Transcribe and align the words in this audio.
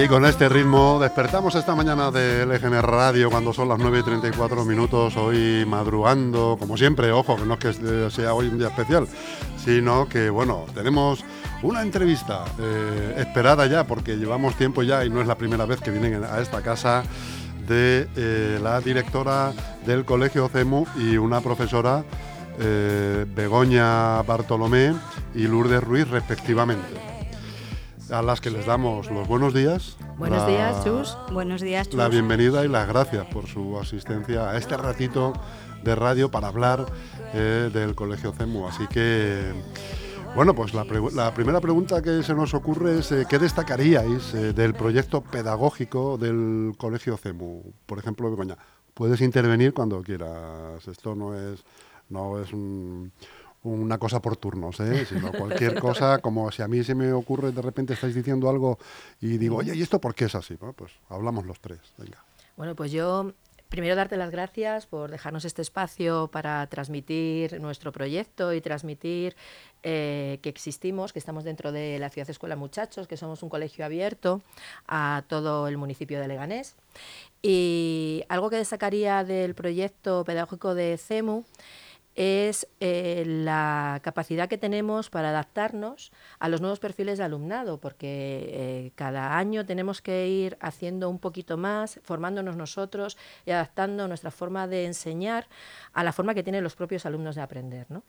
Y 0.00 0.06
con 0.06 0.24
este 0.24 0.48
ritmo 0.48 1.00
despertamos 1.00 1.56
esta 1.56 1.74
mañana 1.74 2.12
de 2.12 2.46
LGN 2.46 2.82
Radio 2.82 3.30
cuando 3.30 3.52
son 3.52 3.68
las 3.68 3.80
9 3.80 3.98
y 3.98 4.02
34 4.04 4.64
minutos, 4.64 5.16
hoy 5.16 5.64
madrugando, 5.66 6.56
como 6.56 6.76
siempre, 6.76 7.10
ojo, 7.10 7.34
que 7.34 7.44
no 7.44 7.54
es 7.54 7.58
que 7.58 8.08
sea 8.12 8.32
hoy 8.32 8.46
un 8.46 8.58
día 8.58 8.68
especial, 8.68 9.08
sino 9.56 10.08
que, 10.08 10.30
bueno, 10.30 10.66
tenemos 10.72 11.24
una 11.64 11.82
entrevista 11.82 12.44
eh, 12.60 13.16
esperada 13.16 13.66
ya, 13.66 13.88
porque 13.88 14.16
llevamos 14.16 14.54
tiempo 14.54 14.84
ya 14.84 15.04
y 15.04 15.10
no 15.10 15.20
es 15.20 15.26
la 15.26 15.34
primera 15.34 15.66
vez 15.66 15.80
que 15.80 15.90
vienen 15.90 16.22
a 16.22 16.38
esta 16.38 16.62
casa 16.62 17.02
de 17.66 18.06
eh, 18.14 18.60
la 18.62 18.80
directora 18.80 19.52
del 19.84 20.04
Colegio 20.04 20.48
CEMU 20.48 20.86
y 20.96 21.16
una 21.16 21.40
profesora, 21.40 22.04
eh, 22.60 23.26
Begoña 23.34 24.22
Bartolomé 24.22 24.94
y 25.34 25.48
Lourdes 25.48 25.82
Ruiz, 25.82 26.08
respectivamente 26.08 27.17
a 28.10 28.22
las 28.22 28.40
que 28.40 28.50
les 28.50 28.66
damos 28.66 29.10
los 29.10 29.26
buenos 29.28 29.52
días. 29.54 29.96
Buenos 30.16 30.42
la- 30.42 30.48
días, 30.48 30.84
Chus. 30.84 31.16
Buenos 31.32 31.60
días, 31.60 31.92
La 31.94 32.04
Chus. 32.06 32.12
bienvenida 32.12 32.64
y 32.64 32.68
las 32.68 32.88
gracias 32.88 33.26
por 33.26 33.46
su 33.46 33.78
asistencia 33.78 34.50
a 34.50 34.56
este 34.56 34.76
ratito 34.76 35.32
de 35.84 35.94
radio 35.94 36.30
para 36.30 36.48
hablar 36.48 36.86
eh, 37.34 37.70
del 37.72 37.94
Colegio 37.94 38.32
CEMU. 38.32 38.66
Así 38.66 38.86
que, 38.88 39.52
bueno, 40.34 40.54
pues 40.54 40.74
la, 40.74 40.84
la 41.14 41.34
primera 41.34 41.60
pregunta 41.60 42.00
que 42.02 42.22
se 42.22 42.34
nos 42.34 42.54
ocurre 42.54 42.98
es 42.98 43.12
eh, 43.12 43.26
¿qué 43.28 43.38
destacaríais 43.38 44.34
eh, 44.34 44.52
del 44.52 44.74
proyecto 44.74 45.20
pedagógico 45.20 46.16
del 46.18 46.74
Colegio 46.78 47.16
CEMU? 47.16 47.62
Por 47.86 47.98
ejemplo, 47.98 48.30
Begoña, 48.30 48.56
puedes 48.94 49.20
intervenir 49.20 49.72
cuando 49.74 50.02
quieras. 50.02 50.86
Esto 50.88 51.14
no 51.14 51.34
es, 51.34 51.62
no 52.08 52.40
es 52.40 52.52
un- 52.52 53.12
una 53.72 53.98
cosa 53.98 54.20
por 54.20 54.36
turnos, 54.36 54.80
¿eh? 54.80 55.04
sino 55.08 55.32
cualquier 55.32 55.80
cosa, 55.80 56.18
como 56.18 56.50
si 56.50 56.62
a 56.62 56.68
mí 56.68 56.82
se 56.84 56.94
me 56.94 57.12
ocurre, 57.12 57.52
de 57.52 57.62
repente 57.62 57.94
estáis 57.94 58.14
diciendo 58.14 58.48
algo 58.48 58.78
y 59.20 59.38
digo, 59.38 59.56
oye, 59.56 59.74
¿y 59.74 59.82
esto 59.82 60.00
por 60.00 60.14
qué 60.14 60.26
es 60.26 60.34
así? 60.34 60.56
Pues 60.56 60.92
hablamos 61.08 61.46
los 61.46 61.60
tres, 61.60 61.80
venga. 61.98 62.24
Bueno, 62.56 62.74
pues 62.74 62.90
yo 62.90 63.32
primero 63.68 63.94
darte 63.96 64.16
las 64.16 64.30
gracias 64.30 64.86
por 64.86 65.10
dejarnos 65.10 65.44
este 65.44 65.62
espacio 65.62 66.28
para 66.28 66.66
transmitir 66.68 67.60
nuestro 67.60 67.92
proyecto 67.92 68.52
y 68.52 68.60
transmitir 68.60 69.36
eh, 69.82 70.38
que 70.42 70.48
existimos, 70.48 71.12
que 71.12 71.18
estamos 71.18 71.44
dentro 71.44 71.70
de 71.70 71.98
la 71.98 72.08
Ciudad 72.10 72.28
Escuela 72.30 72.56
Muchachos, 72.56 73.06
que 73.06 73.16
somos 73.16 73.42
un 73.42 73.48
colegio 73.48 73.84
abierto 73.84 74.42
a 74.86 75.24
todo 75.28 75.68
el 75.68 75.76
municipio 75.76 76.20
de 76.20 76.28
Leganés. 76.28 76.76
Y 77.42 78.24
algo 78.28 78.50
que 78.50 78.56
destacaría 78.56 79.22
del 79.24 79.54
proyecto 79.54 80.24
pedagógico 80.24 80.74
de 80.74 80.96
CEMU 80.96 81.44
es 82.18 82.66
eh, 82.80 83.22
la 83.24 84.00
capacidad 84.02 84.48
que 84.48 84.58
tenemos 84.58 85.08
para 85.08 85.28
adaptarnos 85.28 86.10
a 86.40 86.48
los 86.48 86.60
nuevos 86.60 86.80
perfiles 86.80 87.16
de 87.18 87.24
alumnado, 87.24 87.78
porque 87.78 88.50
eh, 88.50 88.92
cada 88.96 89.38
año 89.38 89.64
tenemos 89.64 90.02
que 90.02 90.26
ir 90.26 90.58
haciendo 90.60 91.10
un 91.10 91.20
poquito 91.20 91.56
más, 91.56 92.00
formándonos 92.02 92.56
nosotros 92.56 93.16
y 93.46 93.52
adaptando 93.52 94.08
nuestra 94.08 94.32
forma 94.32 94.66
de 94.66 94.86
enseñar 94.86 95.46
a 95.92 96.02
la 96.02 96.12
forma 96.12 96.34
que 96.34 96.42
tienen 96.42 96.64
los 96.64 96.74
propios 96.74 97.06
alumnos 97.06 97.36
de 97.36 97.42
aprender. 97.42 97.86
¿no? 97.88 98.02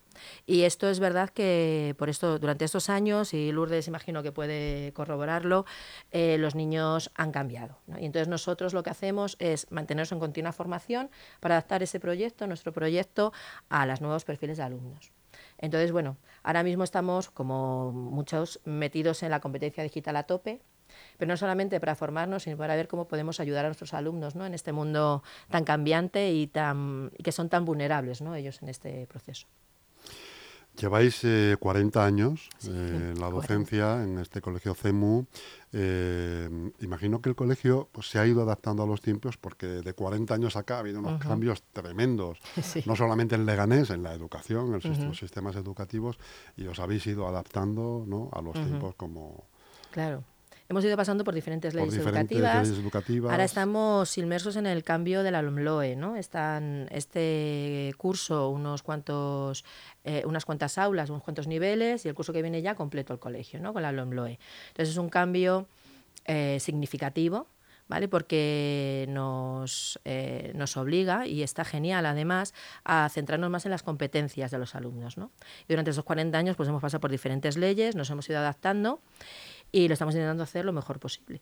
Y 0.47 0.63
esto 0.63 0.89
es 0.89 0.99
verdad 0.99 1.29
que 1.29 1.93
por 1.99 2.09
esto, 2.09 2.39
durante 2.39 2.65
estos 2.65 2.89
años, 2.89 3.35
y 3.35 3.51
Lourdes 3.51 3.87
imagino 3.87 4.23
que 4.23 4.31
puede 4.31 4.91
corroborarlo, 4.93 5.67
eh, 6.09 6.37
los 6.39 6.55
niños 6.55 7.11
han 7.13 7.31
cambiado. 7.31 7.77
¿no? 7.85 7.99
Y 7.99 8.05
entonces 8.05 8.27
nosotros 8.27 8.73
lo 8.73 8.81
que 8.81 8.89
hacemos 8.89 9.35
es 9.37 9.71
mantenernos 9.71 10.11
en 10.13 10.19
continua 10.19 10.51
formación 10.51 11.11
para 11.39 11.57
adaptar 11.57 11.83
ese 11.83 11.99
proyecto, 11.99 12.47
nuestro 12.47 12.73
proyecto, 12.73 13.33
a 13.69 13.85
nuevos 14.01 14.25
perfiles 14.25 14.57
de 14.57 14.63
alumnos. 14.63 15.11
Entonces, 15.57 15.91
bueno, 15.91 16.17
ahora 16.43 16.63
mismo 16.63 16.83
estamos, 16.83 17.29
como 17.29 17.91
muchos, 17.91 18.59
metidos 18.65 19.23
en 19.23 19.31
la 19.31 19.39
competencia 19.39 19.83
digital 19.83 20.15
a 20.15 20.23
tope, 20.23 20.61
pero 21.17 21.29
no 21.29 21.37
solamente 21.37 21.79
para 21.79 21.95
formarnos, 21.95 22.43
sino 22.43 22.57
para 22.57 22.75
ver 22.75 22.87
cómo 22.87 23.07
podemos 23.07 23.39
ayudar 23.39 23.65
a 23.65 23.67
nuestros 23.67 23.93
alumnos 23.93 24.35
¿no? 24.35 24.45
en 24.45 24.53
este 24.53 24.71
mundo 24.71 25.23
tan 25.49 25.63
cambiante 25.63 26.31
y, 26.31 26.47
tan, 26.47 27.11
y 27.17 27.23
que 27.23 27.31
son 27.31 27.49
tan 27.49 27.65
vulnerables 27.65 28.21
¿no? 28.21 28.35
ellos 28.35 28.61
en 28.61 28.69
este 28.69 29.05
proceso. 29.07 29.47
Lleváis 30.79 31.19
eh, 31.23 31.57
40 31.59 32.05
años 32.05 32.49
Sí, 32.57 32.69
eh, 32.71 33.11
en 33.13 33.19
la 33.19 33.29
40. 33.29 33.31
docencia 33.35 34.03
en 34.03 34.17
este 34.19 34.41
colegio 34.41 34.73
CEMU. 34.73 35.25
Eh, 35.73 36.71
imagino 36.79 37.21
que 37.21 37.29
el 37.29 37.35
colegio 37.35 37.89
pues, 37.91 38.09
se 38.09 38.17
ha 38.19 38.25
ido 38.25 38.41
adaptando 38.41 38.83
a 38.83 38.87
los 38.87 39.01
tiempos 39.01 39.37
porque 39.37 39.67
de 39.67 39.93
40 39.93 40.33
años 40.33 40.55
acá 40.55 40.77
ha 40.77 40.79
habido 40.79 40.99
unos 40.99 41.19
cambios 41.21 41.63
tremendos, 41.73 42.39
Sí. 42.63 42.81
no 42.85 42.95
solamente 42.95 43.35
en 43.35 43.45
Leganés, 43.45 43.89
en 43.89 44.03
la 44.03 44.13
educación, 44.13 44.79
en 44.83 45.07
los 45.07 45.17
sistemas 45.17 45.55
educativos, 45.55 46.17
y 46.57 46.65
os 46.67 46.79
habéis 46.79 47.05
ido 47.07 47.27
adaptando 47.27 48.03
¿no? 48.07 48.29
a 48.33 48.41
los 48.41 48.53
tiempos 48.53 48.95
como 48.95 49.45
Claro. 49.91 50.23
Hemos 50.69 50.85
ido 50.85 50.95
pasando 50.95 51.23
por 51.23 51.33
diferentes 51.33 51.73
por 51.73 51.81
leyes 51.81 51.97
diferentes 51.97 52.37
educativas. 52.37 52.67
leyes 52.67 52.79
educativas. 52.79 53.31
Ahora 53.31 53.43
estamos 53.43 54.15
inmersos 54.19 54.55
en 54.55 54.67
el 54.67 54.83
cambio 54.83 55.23
de 55.23 55.31
la 55.31 55.41
LOMLOE, 55.41 55.95
¿no? 55.95 56.15
Están 56.15 56.87
este 56.91 57.91
curso, 57.97 58.49
unos 58.49 58.83
cuantos, 58.83 59.65
eh, 60.03 60.21
unas 60.27 60.45
cuantas 60.45 60.77
aulas, 60.77 61.09
unos 61.09 61.23
cuantos 61.23 61.47
niveles, 61.47 62.05
y 62.05 62.09
el 62.09 62.13
curso 62.13 62.33
que 62.33 62.43
viene 62.43 62.61
ya 62.61 62.75
completo 62.75 63.13
el 63.13 63.19
colegio, 63.19 63.59
¿no? 63.59 63.73
Con 63.73 63.81
la 63.81 63.91
LOMLOE. 63.91 64.37
Entonces 64.67 64.89
es 64.89 64.97
un 64.97 65.09
cambio 65.09 65.65
eh, 66.25 66.59
significativo, 66.59 67.47
¿vale? 67.87 68.07
Porque 68.07 69.07
nos, 69.09 69.99
eh, 70.05 70.51
nos 70.53 70.77
obliga, 70.77 71.25
y 71.25 71.41
está 71.41 71.65
genial 71.65 72.05
además, 72.05 72.53
a 72.83 73.09
centrarnos 73.09 73.49
más 73.49 73.65
en 73.65 73.71
las 73.71 73.81
competencias 73.81 74.51
de 74.51 74.59
los 74.59 74.75
alumnos, 74.75 75.17
¿no? 75.17 75.31
Y 75.67 75.73
durante 75.73 75.89
esos 75.89 76.03
40 76.03 76.37
años 76.37 76.55
pues 76.55 76.69
hemos 76.69 76.83
pasado 76.83 77.01
por 77.01 77.09
diferentes 77.09 77.57
leyes, 77.57 77.95
nos 77.95 78.11
hemos 78.11 78.29
ido 78.29 78.37
adaptando 78.37 78.99
y 79.71 79.87
lo 79.87 79.93
estamos 79.93 80.13
intentando 80.15 80.43
hacer 80.43 80.65
lo 80.65 80.73
mejor 80.73 80.99
posible. 80.99 81.41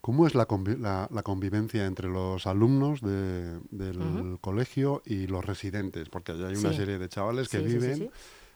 ¿Cómo 0.00 0.26
es 0.26 0.34
la, 0.34 0.46
convi- 0.46 0.78
la- 0.78 1.08
la 1.10 1.22
convivencia 1.22 1.86
entre 1.86 2.08
los 2.08 2.46
alumnos 2.46 3.00
de- 3.00 3.58
del 3.70 3.98
Ujú. 4.00 4.38
colegio 4.38 5.02
y 5.06 5.26
los 5.26 5.44
residentes? 5.44 6.10
Porque 6.10 6.32
allá 6.32 6.48
hay 6.48 6.56
una 6.56 6.70
Sí. 6.72 6.76
serie 6.76 6.98
de 6.98 7.08
chavales 7.08 7.48
que 7.48 7.58
Sí, 7.60 7.64
viven, 7.64 7.96
sí. 7.96 8.10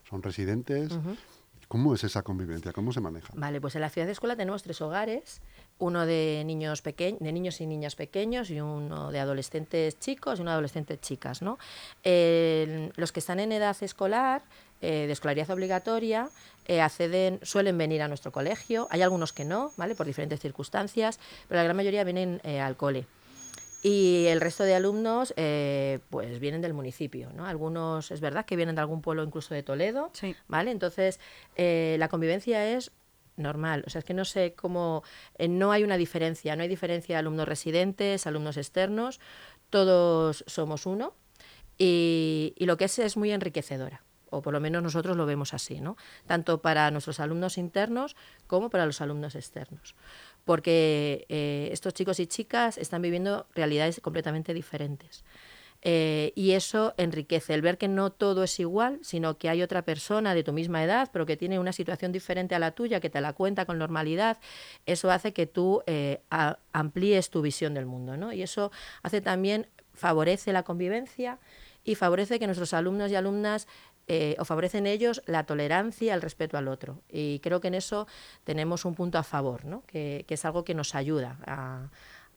son 0.09 0.22
residentes. 0.22 0.92
Ujú. 0.92 1.16
¿Cómo 1.69 1.94
es 1.94 2.03
esa 2.04 2.22
convivencia? 2.22 2.72
¿Cómo 2.72 2.92
se 2.92 3.00
maneja? 3.00 3.32
Vale, 3.36 3.60
pues 3.60 3.75
en 3.75 3.82
la 3.82 3.91
ciudad 3.91 4.06
de 4.06 4.12
escuela 4.12 4.36
tenemos 4.36 4.62
tres 4.62 4.80
hogares, 4.80 5.42
uno 5.78 6.06
de 6.06 6.42
niños 6.47 6.80
pequeños, 6.80 7.20
de 7.20 7.30
niños 7.32 7.60
y 7.60 7.66
niñas 7.66 7.94
pequeños 7.94 8.50
y 8.50 8.60
uno 8.60 9.10
de 9.10 9.19
adolescentes 9.20 9.98
chicos 9.98 10.38
y 10.38 10.42
uno 10.42 10.50
de 10.50 10.54
adolescentes 10.54 10.98
chicas, 11.03 11.42
¿no? 11.42 11.59
El- 12.03 12.92
los 12.97 13.12
que 13.12 13.20
están 13.20 13.38
en 13.41 13.53
edad 13.53 13.76
escolar, 13.82 14.44
eh, 14.81 15.06
de 15.06 15.12
escolaridad 15.12 15.50
obligatoria, 15.50 16.28
eh, 16.66 16.81
acceden, 16.81 17.41
suelen 17.43 17.78
venir 17.78 18.03
a 18.03 18.09
nuestro 18.09 18.33
colegio. 18.33 18.87
Hay 18.91 19.03
algunos 19.03 19.33
que 19.33 19.44
no, 19.44 19.72
¿vale? 19.77 19.94
Por 19.94 20.06
diferentes 20.06 20.41
circunstancias, 20.41 21.19
pero 21.49 21.59
la 21.59 21.65
gran 21.65 21.77
mayoría 21.77 22.05
vienen 22.05 22.41
eh, 22.44 22.61
al 22.61 22.77
cole. 22.77 23.06
Y 23.81 24.27
el 24.27 24.41
resto 24.41 24.65
de 24.65 24.75
alumnos, 24.75 25.33
eh, 25.37 26.00
pues 26.11 26.41
vienen 26.41 26.61
del 26.62 26.75
municipio, 26.75 27.31
¿no? 27.33 27.47
Algunos, 27.47 28.11
es 28.11 28.21
verdad 28.21 28.44
que 28.44 28.56
vienen 28.56 28.75
de 28.75 28.81
algún 28.81 29.03
pueblo, 29.03 29.22
incluso 29.22 29.55
de 29.55 29.62
Toledo, 29.62 30.11
Sí. 30.15 30.34
¿vale? 30.49 30.72
Entonces, 30.72 31.21
eh, 31.55 31.95
la 32.01 32.09
convivencia 32.09 32.69
es 32.77 32.91
normal. 33.36 33.84
O 33.86 33.91
sea, 33.91 34.01
es 34.01 34.04
que 34.04 34.15
no 34.15 34.24
sé 34.24 34.54
cómo... 34.54 35.04
eh, 35.39 35.47
no 35.47 35.71
hay 35.71 35.84
una 35.84 35.97
diferencia, 35.97 36.57
no 36.57 36.63
hay 36.65 36.69
diferencia 36.69 37.15
de 37.15 37.19
alumnos 37.21 37.47
residentes, 37.47 38.27
alumnos 38.27 38.57
externos, 38.57 39.21
todos 39.71 40.42
somos 40.48 40.84
uno 40.84 41.15
y, 41.78 42.54
y 42.57 42.66
lo 42.66 42.77
que 42.78 42.86
es 42.86 42.98
es 42.98 43.16
muy 43.16 43.31
enriquecedora. 43.31 44.03
O 44.30 44.42
por 44.42 44.53
lo 44.53 44.60
menos 44.60 44.83
nosotros 44.83 45.16
lo 45.16 45.27
vemos 45.27 45.54
así, 45.54 45.80
¿no? 45.80 45.97
Tanto 46.27 46.60
para 46.60 46.91
nuestros 46.91 47.21
alumnos 47.21 47.59
internos 47.59 48.16
como 48.47 48.71
para 48.71 48.86
los 48.86 49.01
alumnos 49.01 49.34
externos. 49.34 49.95
Porque 50.45 51.27
eh, 51.28 51.69
estos 51.72 51.95
chicos 51.95 52.21
y 52.21 52.27
chicas 52.27 52.78
están 52.78 53.03
viviendo 53.03 53.47
realidades 53.54 54.01
completamente 54.01 54.54
diferentes. 54.54 55.25
Eh, 55.83 56.33
y 56.34 56.53
eso 56.53 56.95
enriquece 56.97 57.54
el 57.54 57.63
ver 57.63 57.78
que 57.78 57.86
no 57.86 58.10
todo 58.10 58.42
es 58.42 58.59
igual, 58.59 58.98
sino 59.03 59.39
que 59.39 59.48
hay 59.48 59.63
otra 59.63 59.83
persona 59.83 60.34
de 60.34 60.42
tu 60.42 60.53
misma 60.53 60.83
edad, 60.83 61.09
pero 61.13 61.24
que 61.24 61.36
tiene 61.36 61.59
una 61.59 61.72
situación 61.72 62.10
diferente 62.10 62.54
a 62.54 62.59
la 62.59 62.72
tuya, 62.72 63.01
que 63.01 63.10
te 63.10 63.21
la 63.21 63.33
cuenta 63.33 63.65
con 63.65 63.78
normalidad. 63.78 64.39
Eso 64.86 65.10
hace 65.10 65.33
que 65.33 65.47
tú 65.47 65.83
eh, 65.86 66.21
amplíes 66.72 67.31
tu 67.31 67.42
visión 67.42 67.74
del 67.74 67.86
mundo, 67.86 68.16
¿no? 68.16 68.33
Y 68.33 68.42
eso 68.42 68.72
hace 69.03 69.21
también, 69.21 69.69
favorece 69.95 70.53
la 70.53 70.63
convivencia 70.63 71.39
y 71.84 71.95
favorece 71.95 72.39
que 72.39 72.47
nuestros 72.47 72.74
alumnos 72.74 73.10
y 73.10 73.16
alumnas 73.16 73.66
eh, 74.09 74.37
o 74.39 74.45
favorecen 74.45 74.87
ellos 74.87 75.22
la 75.27 75.45
tolerancia, 75.45 76.15
el 76.15 76.22
respeto 76.22 76.57
al 76.57 76.69
otro. 76.69 77.03
Y 77.10 77.41
creo 77.41 77.60
que 77.60 77.69
en 77.69 77.75
eso 77.75 78.07
tenemos 78.45 78.84
un 78.84 78.95
punto 78.95 79.19
a 79.19 79.22
favor, 79.22 79.65
¿no? 79.65 79.83
que, 79.87 80.25
que 80.27 80.34
es 80.34 80.45
algo 80.45 80.65
que 80.65 80.75
nos 80.75 80.95
ayuda 80.95 81.37
a, 81.47 81.89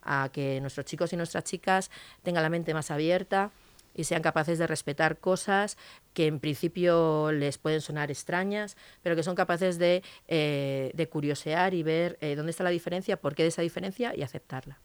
a 0.03 0.29
que 0.31 0.59
nuestros 0.61 0.85
chicos 0.85 1.13
y 1.13 1.17
nuestras 1.17 1.43
chicas 1.43 1.89
tengan 2.23 2.43
la 2.43 2.49
mente 2.49 2.73
más 2.73 2.91
abierta 2.91 3.51
y 3.93 4.03
sean 4.05 4.21
capaces 4.21 4.59
de 4.59 4.67
respetar 4.67 5.19
cosas 5.19 5.77
que 6.13 6.27
en 6.27 6.39
principio 6.39 7.31
les 7.31 7.57
pueden 7.57 7.81
sonar 7.81 8.11
extrañas, 8.11 8.77
pero 9.01 9.15
que 9.15 9.23
son 9.23 9.35
capaces 9.35 9.77
de, 9.77 10.03
eh, 10.27 10.91
de 10.93 11.09
curiosear 11.09 11.73
y 11.73 11.83
ver 11.83 12.17
eh, 12.21 12.35
dónde 12.35 12.51
está 12.51 12.63
la 12.63 12.69
diferencia, 12.69 13.19
por 13.19 13.35
qué 13.35 13.43
de 13.43 13.49
esa 13.49 13.61
diferencia 13.61 14.15
y 14.15 14.23
aceptarla. 14.23 14.79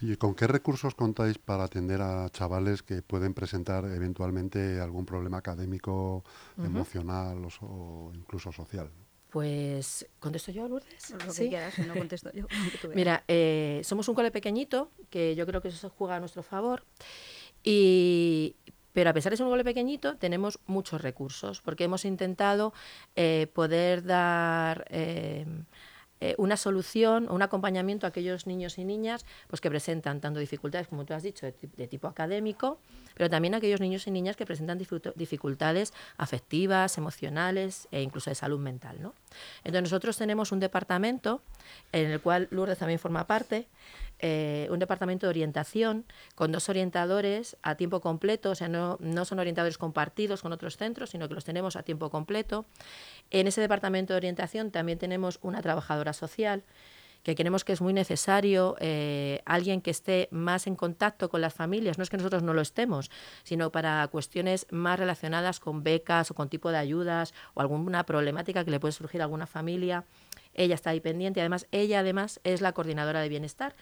¿Y 0.00 0.16
con 0.16 0.34
qué 0.34 0.46
recursos 0.46 0.94
contáis 0.94 1.38
para 1.38 1.64
atender 1.64 2.02
a 2.02 2.28
chavales 2.30 2.82
que 2.82 3.02
pueden 3.02 3.34
presentar 3.34 3.84
eventualmente 3.84 4.80
algún 4.80 5.06
problema 5.06 5.38
académico, 5.38 6.24
emocional 6.58 7.44
o, 7.44 7.66
o 7.66 8.12
incluso 8.14 8.52
social? 8.52 8.90
Pues, 9.32 10.06
¿contesto 10.20 10.52
yo, 10.52 10.68
Lourdes? 10.68 11.10
Lo 11.10 11.32
que 11.32 11.48
quieras, 11.48 11.72
si 11.72 11.80
no 11.82 11.94
contesto 11.94 12.30
yo. 12.32 12.46
Mira, 12.94 13.24
eh, 13.26 13.80
somos 13.82 14.06
un 14.08 14.14
cole 14.14 14.30
pequeñito, 14.30 14.90
que 15.08 15.34
yo 15.34 15.46
creo 15.46 15.62
que 15.62 15.68
eso 15.68 15.78
se 15.78 15.88
juega 15.88 16.16
a 16.16 16.20
nuestro 16.20 16.42
favor, 16.42 16.84
y, 17.62 18.56
pero 18.92 19.10
a 19.10 19.12
pesar 19.12 19.30
de 19.30 19.36
ser 19.36 19.46
un 19.46 19.52
cole 19.52 19.64
pequeñito, 19.64 20.16
tenemos 20.16 20.58
muchos 20.66 21.00
recursos, 21.00 21.60
porque 21.60 21.84
hemos 21.84 22.04
intentado 22.04 22.72
eh, 23.16 23.48
poder 23.52 24.04
dar... 24.04 24.84
Eh, 24.90 25.46
eh, 26.24 26.36
una 26.38 26.56
solución 26.56 27.26
o 27.28 27.34
un 27.34 27.42
acompañamiento 27.42 28.06
a 28.06 28.10
aquellos 28.10 28.46
niños 28.46 28.78
y 28.78 28.84
niñas 28.84 29.26
pues, 29.48 29.60
que 29.60 29.68
presentan 29.68 30.20
tanto 30.20 30.38
dificultades, 30.38 30.86
como 30.86 31.04
tú 31.04 31.14
has 31.14 31.24
dicho, 31.24 31.46
de, 31.46 31.54
de 31.76 31.88
tipo 31.88 32.06
académico, 32.06 32.78
pero 33.14 33.28
también 33.28 33.54
a 33.54 33.56
aquellos 33.56 33.80
niños 33.80 34.06
y 34.06 34.12
niñas 34.12 34.36
que 34.36 34.46
presentan 34.46 34.78
dificultades 34.78 35.92
afectivas, 36.18 36.96
emocionales 36.96 37.88
e 37.90 38.02
incluso 38.02 38.30
de 38.30 38.36
salud 38.36 38.60
mental. 38.60 39.02
¿no? 39.02 39.14
Entonces 39.64 39.82
nosotros 39.82 40.16
tenemos 40.16 40.52
un 40.52 40.60
departamento 40.60 41.42
en 41.90 42.12
el 42.12 42.20
cual 42.20 42.46
Lourdes 42.52 42.78
también 42.78 43.00
forma 43.00 43.26
parte, 43.26 43.66
eh, 44.22 44.68
un 44.70 44.78
departamento 44.78 45.26
de 45.26 45.30
orientación 45.30 46.06
con 46.36 46.52
dos 46.52 46.68
orientadores 46.68 47.56
a 47.62 47.74
tiempo 47.74 48.00
completo, 48.00 48.50
o 48.50 48.54
sea, 48.54 48.68
no, 48.68 48.96
no 49.00 49.24
son 49.24 49.40
orientadores 49.40 49.78
compartidos 49.78 50.42
con 50.42 50.52
otros 50.52 50.76
centros, 50.76 51.10
sino 51.10 51.28
que 51.28 51.34
los 51.34 51.44
tenemos 51.44 51.74
a 51.74 51.82
tiempo 51.82 52.08
completo. 52.08 52.64
En 53.30 53.48
ese 53.48 53.60
departamento 53.60 54.12
de 54.12 54.18
orientación 54.18 54.70
también 54.70 54.98
tenemos 54.98 55.40
una 55.42 55.60
trabajadora 55.60 56.12
social 56.12 56.62
que 57.22 57.34
creemos 57.34 57.64
que 57.64 57.72
es 57.72 57.80
muy 57.80 57.92
necesario 57.92 58.76
eh, 58.80 59.42
alguien 59.44 59.80
que 59.80 59.90
esté 59.90 60.28
más 60.30 60.66
en 60.66 60.76
contacto 60.76 61.28
con 61.28 61.40
las 61.40 61.54
familias, 61.54 61.98
no 61.98 62.04
es 62.04 62.10
que 62.10 62.16
nosotros 62.16 62.42
no 62.42 62.52
lo 62.52 62.60
estemos, 62.60 63.10
sino 63.44 63.70
para 63.70 64.06
cuestiones 64.08 64.66
más 64.70 64.98
relacionadas 64.98 65.60
con 65.60 65.82
becas 65.82 66.30
o 66.30 66.34
con 66.34 66.48
tipo 66.48 66.70
de 66.70 66.78
ayudas 66.78 67.32
o 67.54 67.60
alguna 67.60 68.04
problemática 68.04 68.64
que 68.64 68.70
le 68.70 68.80
puede 68.80 68.92
surgir 68.92 69.20
a 69.20 69.24
alguna 69.24 69.46
familia. 69.46 70.04
Ella 70.54 70.74
está 70.74 70.90
ahí 70.90 71.00
pendiente, 71.00 71.40
además 71.40 71.66
ella 71.70 72.00
además 72.00 72.40
es 72.44 72.60
la 72.60 72.72
coordinadora 72.72 73.20
de 73.20 73.28
bienestar 73.28 73.74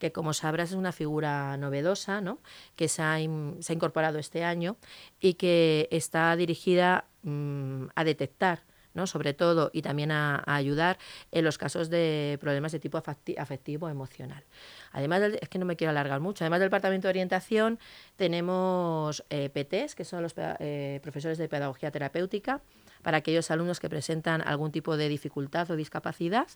que 0.00 0.10
como 0.10 0.32
sabrás 0.32 0.70
es 0.70 0.76
una 0.76 0.90
figura 0.90 1.56
novedosa, 1.56 2.20
¿no? 2.20 2.40
que 2.74 2.88
se 2.88 3.02
ha, 3.02 3.20
incorporado 3.20 4.18
este 4.18 4.42
año 4.42 4.76
y 5.20 5.34
que 5.34 5.86
está 5.92 6.34
dirigida 6.34 7.04
mmm, 7.22 7.84
a 7.94 8.02
detectar 8.02 8.64
¿no? 8.94 9.06
sobre 9.06 9.34
todo, 9.34 9.70
y 9.72 9.82
también 9.82 10.10
a, 10.10 10.42
ayudar 10.46 10.98
en 11.30 11.44
los 11.44 11.58
casos 11.58 11.90
de 11.90 12.38
problemas 12.40 12.72
de 12.72 12.80
tipo 12.80 12.98
afectivo 12.98 13.88
emocional. 13.88 14.42
Además, 14.90 15.20
del, 15.20 15.38
es 15.40 15.48
que 15.48 15.60
no 15.60 15.64
me 15.64 15.76
quiero 15.76 15.92
alargar 15.92 16.18
mucho, 16.18 16.42
además 16.42 16.58
del 16.58 16.66
departamento 16.70 17.06
de 17.06 17.10
orientación, 17.10 17.78
tenemos 18.16 19.24
eh, 19.30 19.48
PTs, 19.48 19.94
que 19.94 20.04
son 20.04 20.22
los 20.22 20.34
eh, 20.36 20.98
profesores 21.04 21.38
de 21.38 21.48
pedagogía 21.48 21.92
terapéutica, 21.92 22.62
para 23.02 23.18
aquellos 23.18 23.50
alumnos 23.50 23.80
que 23.80 23.88
presentan 23.88 24.42
algún 24.42 24.72
tipo 24.72 24.96
de 24.96 25.08
dificultad 25.08 25.70
o 25.70 25.76
discapacidad. 25.76 26.48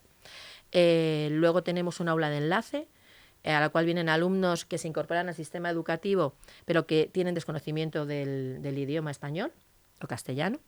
Eh, 0.72 1.28
luego 1.30 1.62
tenemos 1.62 2.00
un 2.00 2.08
aula 2.08 2.30
de 2.30 2.38
enlace, 2.38 2.88
a 3.52 3.60
la 3.60 3.68
cual 3.68 3.84
vienen 3.84 4.08
alumnos 4.08 4.64
que 4.64 4.78
se 4.78 4.88
incorporan 4.88 5.28
al 5.28 5.34
sistema 5.34 5.70
educativo, 5.70 6.34
pero 6.64 6.86
que 6.86 7.10
tienen 7.12 7.34
desconocimiento 7.34 8.06
del, 8.06 8.62
del 8.62 8.78
idioma 8.78 9.10
español 9.10 9.52
o 10.00 10.06
castellano 10.06 10.60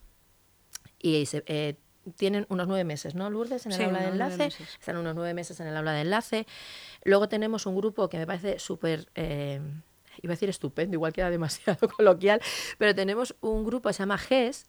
y 0.99 1.25
se, 1.25 1.43
eh, 1.47 1.75
tienen 2.15 2.45
unos 2.49 2.67
nueve 2.67 2.83
meses, 2.83 3.15
¿no, 3.15 3.29
Lourdes, 3.29 3.65
en 3.65 3.71
el 3.73 3.77
sí, 3.77 3.83
aula 3.83 3.99
de 4.01 4.07
enlace? 4.09 4.47
Están 4.79 4.97
unos 4.97 5.15
nueve 5.15 5.33
meses 5.33 5.59
en 5.59 5.67
el 5.67 5.75
aula 5.75 5.93
de 5.93 6.01
enlace. 6.01 6.47
Luego 7.03 7.27
tenemos 7.27 7.65
un 7.65 7.75
grupo 7.75 8.09
que 8.09 8.17
me 8.17 8.25
parece 8.25 8.59
súper... 8.59 9.07
Eh, 9.15 9.59
iba 10.21 10.31
a 10.31 10.35
decir 10.35 10.49
estupendo, 10.49 10.95
igual 10.95 11.13
queda 11.13 11.29
demasiado 11.29 11.87
coloquial, 11.95 12.41
pero 12.77 12.95
tenemos 12.95 13.35
un 13.41 13.65
grupo 13.65 13.89
que 13.89 13.93
se 13.93 13.99
llama 13.99 14.17
GES, 14.17 14.65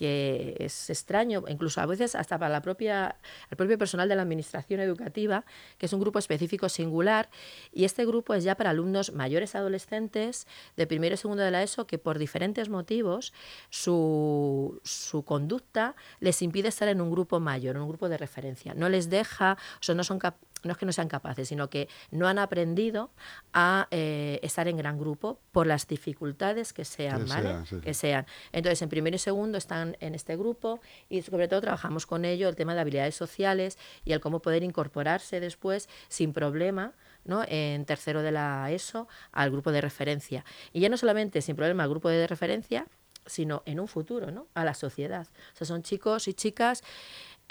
que 0.00 0.56
es 0.58 0.88
extraño, 0.88 1.44
incluso 1.46 1.78
a 1.82 1.84
veces 1.84 2.14
hasta 2.14 2.38
para 2.38 2.50
la 2.50 2.62
propia, 2.62 3.16
el 3.50 3.56
propio 3.58 3.76
personal 3.76 4.08
de 4.08 4.16
la 4.16 4.22
administración 4.22 4.80
educativa, 4.80 5.44
que 5.76 5.84
es 5.84 5.92
un 5.92 6.00
grupo 6.00 6.18
específico 6.18 6.70
singular, 6.70 7.28
y 7.70 7.84
este 7.84 8.06
grupo 8.06 8.32
es 8.32 8.42
ya 8.42 8.54
para 8.54 8.70
alumnos 8.70 9.12
mayores 9.12 9.54
adolescentes 9.54 10.46
de 10.74 10.86
primero 10.86 11.16
y 11.16 11.18
segundo 11.18 11.42
de 11.42 11.50
la 11.50 11.62
ESO 11.62 11.86
que 11.86 11.98
por 11.98 12.18
diferentes 12.18 12.70
motivos 12.70 13.34
su, 13.68 14.80
su 14.84 15.22
conducta 15.22 15.94
les 16.18 16.40
impide 16.40 16.68
estar 16.68 16.88
en 16.88 17.02
un 17.02 17.10
grupo 17.10 17.38
mayor, 17.38 17.76
en 17.76 17.82
un 17.82 17.88
grupo 17.90 18.08
de 18.08 18.16
referencia. 18.16 18.72
No 18.72 18.88
les 18.88 19.10
deja, 19.10 19.58
o 19.80 19.82
sea, 19.82 19.94
no 19.94 20.02
son 20.02 20.18
capaces 20.18 20.49
no 20.62 20.72
es 20.72 20.78
que 20.78 20.86
no 20.86 20.92
sean 20.92 21.08
capaces, 21.08 21.48
sino 21.48 21.70
que 21.70 21.88
no 22.10 22.28
han 22.28 22.38
aprendido 22.38 23.10
a 23.52 23.88
eh, 23.90 24.40
estar 24.42 24.68
en 24.68 24.76
gran 24.76 24.98
grupo 24.98 25.40
por 25.52 25.66
las 25.66 25.86
dificultades 25.86 26.72
que 26.72 26.84
sean, 26.84 27.24
Que 27.24 27.30
¿vale? 27.30 27.48
sean, 27.48 27.66
sí, 27.66 27.76
sí. 27.76 27.80
Que 27.82 27.94
sean. 27.94 28.26
Entonces, 28.52 28.82
en 28.82 28.88
primero 28.88 29.16
y 29.16 29.18
segundo 29.18 29.58
están 29.58 29.96
en 30.00 30.14
este 30.14 30.36
grupo 30.36 30.80
y 31.08 31.22
sobre 31.22 31.48
todo 31.48 31.60
trabajamos 31.60 32.06
con 32.06 32.24
ello 32.24 32.48
el 32.48 32.56
tema 32.56 32.74
de 32.74 32.80
habilidades 32.80 33.14
sociales 33.14 33.78
y 34.04 34.12
el 34.12 34.20
cómo 34.20 34.40
poder 34.40 34.62
incorporarse 34.62 35.40
después 35.40 35.88
sin 36.08 36.32
problema 36.32 36.92
¿no? 37.24 37.44
en 37.46 37.84
tercero 37.84 38.22
de 38.22 38.32
la 38.32 38.70
ESO 38.70 39.08
al 39.32 39.50
grupo 39.50 39.72
de 39.72 39.80
referencia. 39.80 40.44
Y 40.72 40.80
ya 40.80 40.88
no 40.88 40.96
solamente 40.96 41.42
sin 41.42 41.56
problema 41.56 41.84
al 41.84 41.90
grupo 41.90 42.08
de 42.08 42.26
referencia, 42.26 42.86
sino 43.26 43.62
en 43.66 43.80
un 43.80 43.88
futuro, 43.88 44.30
¿no? 44.30 44.48
a 44.54 44.64
la 44.64 44.74
sociedad. 44.74 45.26
O 45.52 45.56
sea, 45.56 45.66
son 45.66 45.82
chicos 45.82 46.26
y 46.28 46.34
chicas 46.34 46.82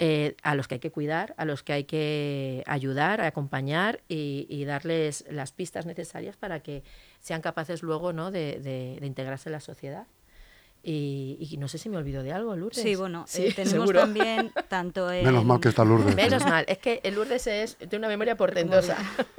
eh, 0.02 0.34
a 0.42 0.54
los 0.54 0.66
que 0.66 0.76
hay 0.76 0.80
que 0.80 0.90
cuidar, 0.90 1.34
a 1.36 1.44
los 1.44 1.62
que 1.62 1.74
hay 1.74 1.84
que 1.84 2.64
ayudar, 2.66 3.20
acompañar 3.20 4.00
y, 4.08 4.46
y, 4.48 4.64
darles 4.64 5.26
las 5.30 5.52
pistas 5.52 5.84
necesarias 5.84 6.38
para 6.38 6.60
que 6.60 6.82
sean 7.20 7.42
capaces 7.42 7.82
luego 7.82 8.14
¿no? 8.14 8.30
de, 8.30 8.60
de, 8.60 8.96
de 8.98 9.06
integrarse 9.06 9.50
en 9.50 9.52
la 9.52 9.60
sociedad. 9.60 10.06
Y, 10.82 11.36
y, 11.38 11.58
no 11.58 11.68
sé 11.68 11.76
si 11.76 11.90
me 11.90 11.98
olvido 11.98 12.22
de 12.22 12.32
algo, 12.32 12.56
Lourdes. 12.56 12.82
Sí, 12.82 12.94
bueno, 12.94 13.26
sí, 13.28 13.48
eh, 13.48 13.52
tenemos 13.54 13.72
seguro. 13.72 14.00
también 14.00 14.50
tanto 14.68 15.12
en... 15.12 15.22
Menos 15.22 15.44
mal 15.44 15.60
que 15.60 15.68
está 15.68 15.84
Lourdes. 15.84 16.16
Menos 16.16 16.46
mal, 16.46 16.64
es 16.66 16.78
que 16.78 17.00
el 17.02 17.16
Lourdes 17.16 17.46
es, 17.46 17.76
tiene 17.76 17.98
una 17.98 18.08
memoria 18.08 18.38
portentosa. 18.38 18.96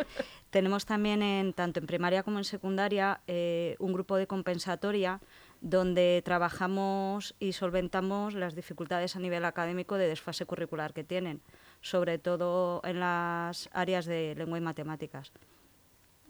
tenemos 0.52 0.86
también 0.86 1.24
en 1.24 1.54
tanto 1.54 1.80
en 1.80 1.88
primaria 1.88 2.22
como 2.22 2.38
en 2.38 2.44
secundaria 2.44 3.22
eh, 3.26 3.78
un 3.80 3.94
grupo 3.94 4.16
de 4.16 4.28
compensatoria 4.28 5.22
donde 5.62 6.22
trabajamos 6.26 7.36
y 7.40 7.54
solventamos 7.54 8.34
las 8.34 8.56
dificultades 8.56 9.16
a 9.16 9.20
nivel 9.20 9.46
académico 9.46 9.96
de 9.96 10.08
desfase 10.08 10.46
curricular 10.46 10.94
que 10.94 11.04
tienen, 11.04 11.42
sobre 11.82 12.18
todo 12.18 12.82
en 12.84 13.00
las 13.00 13.70
áreas 13.72 14.06
de 14.06 14.34
lengua 14.36 14.58
y 14.58 14.62
matemáticas. 14.62 15.32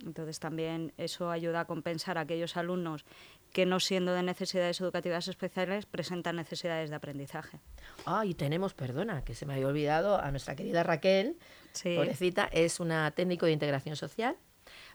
Entonces 0.05 0.39
también 0.39 0.93
eso 0.97 1.29
ayuda 1.29 1.61
a 1.61 1.65
compensar 1.65 2.17
a 2.17 2.21
aquellos 2.21 2.57
alumnos 2.57 3.05
que 3.53 3.65
no 3.65 3.79
siendo 3.79 4.13
de 4.13 4.23
necesidades 4.23 4.81
educativas 4.81 5.27
especiales 5.27 5.85
presentan 5.85 6.35
necesidades 6.35 6.89
de 6.89 6.95
aprendizaje. 6.95 7.59
Ah, 8.05 8.25
y 8.25 8.33
tenemos, 8.33 8.73
perdona, 8.73 9.23
que 9.23 9.35
se 9.35 9.45
me 9.45 9.53
había 9.53 9.67
olvidado, 9.67 10.19
a 10.19 10.31
nuestra 10.31 10.55
querida 10.55 10.83
Raquel, 10.83 11.37
sí. 11.73 11.95
pobrecita, 11.95 12.45
es 12.51 12.79
una 12.79 13.11
técnico 13.11 13.45
de 13.45 13.51
integración 13.53 13.95
social 13.95 14.37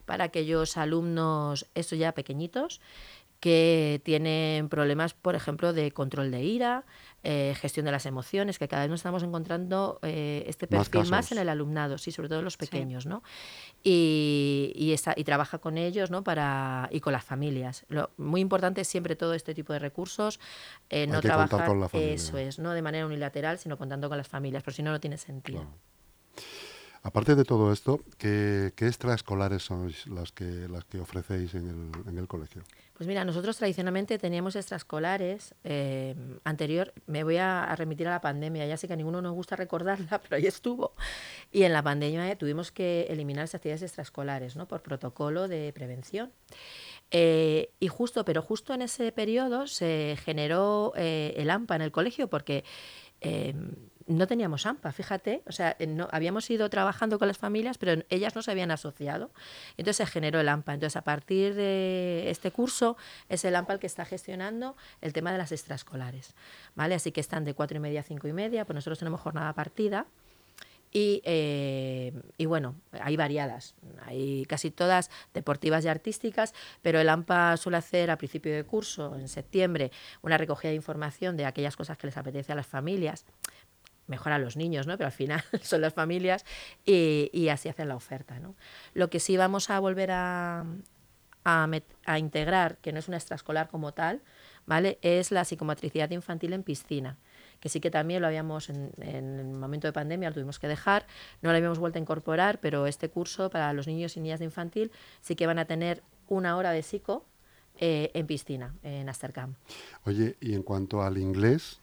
para 0.05 0.25
aquellos 0.25 0.77
alumnos, 0.77 1.67
estos 1.75 1.99
ya 1.99 2.13
pequeñitos, 2.13 2.81
que 3.39 4.01
tienen 4.03 4.69
problemas, 4.69 5.13
por 5.13 5.35
ejemplo, 5.35 5.73
de 5.73 5.91
control 5.91 6.31
de 6.31 6.43
ira, 6.43 6.85
eh, 7.23 7.55
gestión 7.59 7.85
de 7.85 7.91
las 7.91 8.05
emociones, 8.05 8.57
que 8.57 8.67
cada 8.67 8.83
vez 8.83 8.89
nos 8.89 8.99
estamos 8.99 9.21
encontrando 9.21 9.99
eh, 10.01 10.45
este 10.47 10.65
perfil 10.67 11.01
más, 11.01 11.09
más, 11.09 11.31
en 11.31 11.39
el 11.39 11.49
alumnado, 11.49 11.97
sí, 11.97 12.11
sobre 12.11 12.29
todo 12.29 12.39
en 12.39 12.45
los 12.45 12.57
pequeños, 12.57 13.03
sí. 13.03 13.09
¿no? 13.09 13.23
Y, 13.83 14.71
y, 14.75 14.93
está, 14.93 15.13
y, 15.15 15.23
trabaja 15.23 15.59
con 15.59 15.77
ellos, 15.77 16.09
¿no? 16.09 16.23
Para, 16.23 16.89
y 16.91 16.99
con 16.99 17.13
las 17.13 17.23
familias. 17.23 17.85
Lo, 17.89 18.11
muy 18.17 18.41
importante 18.41 18.81
es 18.81 18.87
siempre 18.87 19.15
todo 19.15 19.33
este 19.33 19.53
tipo 19.53 19.73
de 19.73 19.79
recursos, 19.79 20.39
eh, 20.89 21.05
no 21.05 21.21
trabajar, 21.21 21.69
eso 21.93 22.37
es, 22.37 22.59
no 22.59 22.71
de 22.71 22.81
manera 22.81 23.05
unilateral, 23.05 23.59
sino 23.59 23.77
contando 23.77 24.09
con 24.09 24.17
las 24.17 24.27
familias, 24.27 24.63
porque 24.63 24.77
si 24.77 24.83
no, 24.83 24.91
no 24.91 24.99
tiene 24.99 25.17
sentido. 25.17 25.61
Claro. 25.61 25.96
Aparte 27.07 27.35
de 27.35 27.45
todo 27.45 27.71
esto, 27.71 28.01
¿qué, 28.17 28.73
extraescolares 28.77 29.63
son 29.63 29.93
las 30.07 30.33
que, 30.33 30.99
ofrecéis 30.99 31.53
en 31.53 31.89
el, 32.17 32.27
colegio? 32.27 32.63
Pues 32.97 33.07
mira, 33.07 33.23
nosotros 33.23 33.55
tradicionalmente 33.55 34.19
teníamos 34.19 34.57
extraescolares. 34.57 35.55
Eh, 35.63 36.15
anterior, 36.43 36.93
me 37.05 37.23
voy 37.23 37.37
a, 37.37 37.73
remitir 37.77 38.09
a 38.09 38.11
la 38.11 38.19
pandemia, 38.19 38.67
ya 38.67 38.75
sé 38.75 38.87
que 38.87 38.93
a 38.93 38.97
ninguno 38.97 39.21
nos 39.21 39.31
gusta 39.31 39.55
recordarla, 39.55 40.19
pero 40.21 40.35
ahí 40.35 40.47
estuvo. 40.47 40.95
Y 41.49 41.63
en 41.63 41.71
la 41.71 41.81
pandemia 41.81 42.29
eh, 42.29 42.35
tuvimos 42.35 42.73
que 42.73 43.07
eliminar 43.09 43.43
las 43.43 43.55
actividades 43.55 43.83
extraescolares, 43.83 44.57
¿no? 44.57 44.67
Por 44.67 44.81
protocolo 44.81 45.47
de 45.47 45.71
prevención. 45.71 46.33
Eh, 47.11 47.71
y 47.79 47.87
justo, 47.87 48.25
pero 48.25 48.41
justo 48.41 48.73
en 48.73 48.81
ese 48.81 49.13
periodo 49.13 49.65
se 49.67 50.17
generó 50.25 50.91
eh, 50.97 51.35
el 51.37 51.51
AMPA 51.51 51.77
en 51.77 51.83
el 51.83 51.93
colegio 51.93 52.29
porque 52.29 52.65
no 54.07 54.25
teníamos 54.25 54.65
AMPA, 54.65 54.91
fíjate, 54.91 55.43
o 55.45 55.51
sea, 55.51 55.75
no, 55.85 56.07
habíamos 56.11 56.49
ido 56.49 56.69
trabajando 56.69 57.19
con 57.19 57.27
las 57.27 57.37
familias, 57.37 57.77
pero 57.77 58.03
ellas 58.09 58.35
no 58.35 58.41
se 58.41 58.51
habían 58.51 58.71
asociado. 58.71 59.31
Entonces 59.71 59.97
se 59.97 60.05
generó 60.05 60.39
el 60.39 60.49
AMPA. 60.49 60.73
Entonces, 60.73 60.95
a 60.95 61.03
partir 61.03 61.53
de 61.55 62.29
este 62.29 62.51
curso, 62.51 62.97
es 63.29 63.43
el 63.45 63.55
AMPA 63.55 63.73
el 63.73 63.79
que 63.79 63.87
está 63.87 64.05
gestionando 64.05 64.75
el 65.01 65.13
tema 65.13 65.31
de 65.31 65.37
las 65.37 65.51
extraescolares. 65.51 66.35
¿vale? 66.75 66.95
Así 66.95 67.11
que 67.11 67.19
están 67.19 67.43
de 67.43 67.53
cuatro 67.53 67.77
y 67.77 67.79
media 67.79 67.99
a 67.99 68.03
cinco 68.03 68.27
y 68.27 68.33
media, 68.33 68.65
pues 68.65 68.75
nosotros 68.75 68.99
tenemos 68.99 69.19
jornada 69.19 69.53
partida. 69.53 70.05
Y, 70.93 71.21
eh, 71.25 72.13
y, 72.37 72.45
bueno, 72.45 72.75
hay 73.01 73.17
variadas, 73.17 73.75
hay 74.05 74.45
casi 74.45 74.71
todas 74.71 75.11
deportivas 75.33 75.83
y 75.83 75.89
artísticas, 75.89 76.53
pero 76.81 77.01
el 77.01 77.09
AMPA 77.09 77.57
suele 77.57 77.77
hacer 77.77 78.09
a 78.09 78.17
principio 78.17 78.55
de 78.55 78.63
curso, 78.63 79.15
en 79.15 79.27
septiembre, 79.27 79.91
una 80.21 80.37
recogida 80.37 80.69
de 80.69 80.75
información 80.75 81.35
de 81.35 81.45
aquellas 81.45 81.75
cosas 81.75 81.97
que 81.97 82.07
les 82.07 82.15
apetece 82.15 82.53
a 82.53 82.55
las 82.55 82.67
familias, 82.67 83.25
mejor 84.07 84.31
a 84.31 84.39
los 84.39 84.57
niños, 84.57 84.87
¿no? 84.87 84.97
pero 84.97 85.07
al 85.07 85.13
final 85.13 85.43
son 85.61 85.81
las 85.81 85.93
familias 85.93 86.45
y, 86.85 87.49
así 87.49 87.69
hacen 87.69 87.89
la 87.89 87.95
oferta. 87.95 88.39
¿no? 88.39 88.55
Lo 88.93 89.09
que 89.09 89.19
sí 89.19 89.37
vamos 89.37 89.69
a 89.69 89.79
volver 89.79 90.11
a, 90.11 90.65
a, 91.45 91.69
a 92.05 92.19
integrar, 92.19 92.77
que 92.77 92.91
no 92.91 92.99
es 92.99 93.07
una 93.07 93.17
extraescolar 93.17 93.67
como 93.69 93.93
tal, 93.93 94.21
¿vale? 94.65 94.97
es 95.01 95.31
la 95.31 95.45
psicomotricidad 95.45 96.09
infantil 96.11 96.53
en 96.53 96.63
piscina 96.63 97.17
que 97.59 97.69
sí 97.69 97.79
que 97.79 97.89
también 97.89 98.21
lo 98.21 98.27
habíamos 98.27 98.69
en, 98.69 98.91
en, 98.99 99.39
el 99.39 99.45
momento 99.47 99.87
de 99.87 99.93
pandemia, 99.93 100.29
lo 100.29 100.35
tuvimos 100.35 100.59
que 100.59 100.67
dejar, 100.67 101.07
no 101.41 101.49
lo 101.49 101.57
habíamos 101.57 101.79
vuelto 101.79 101.97
a 101.97 102.01
incorporar, 102.01 102.59
pero 102.59 102.85
este 102.85 103.09
curso 103.09 103.49
para 103.49 103.73
los 103.73 103.87
niños 103.87 104.15
y 104.15 104.19
niñas 104.19 104.37
de 104.37 104.45
infantil 104.45 104.91
sí 105.21 105.35
que 105.35 105.47
van 105.47 105.57
a 105.57 105.65
tener 105.65 106.03
una 106.27 106.55
hora 106.57 106.71
de 106.71 106.83
psico 106.83 107.25
eh, 107.79 108.11
en 108.13 108.25
piscina, 108.25 108.73
en 108.83 109.07
Astercam. 109.07 109.55
Oye, 110.05 110.35
y 110.41 110.55
en 110.55 110.63
cuanto 110.63 111.03
al 111.03 111.17
inglés, 111.17 111.79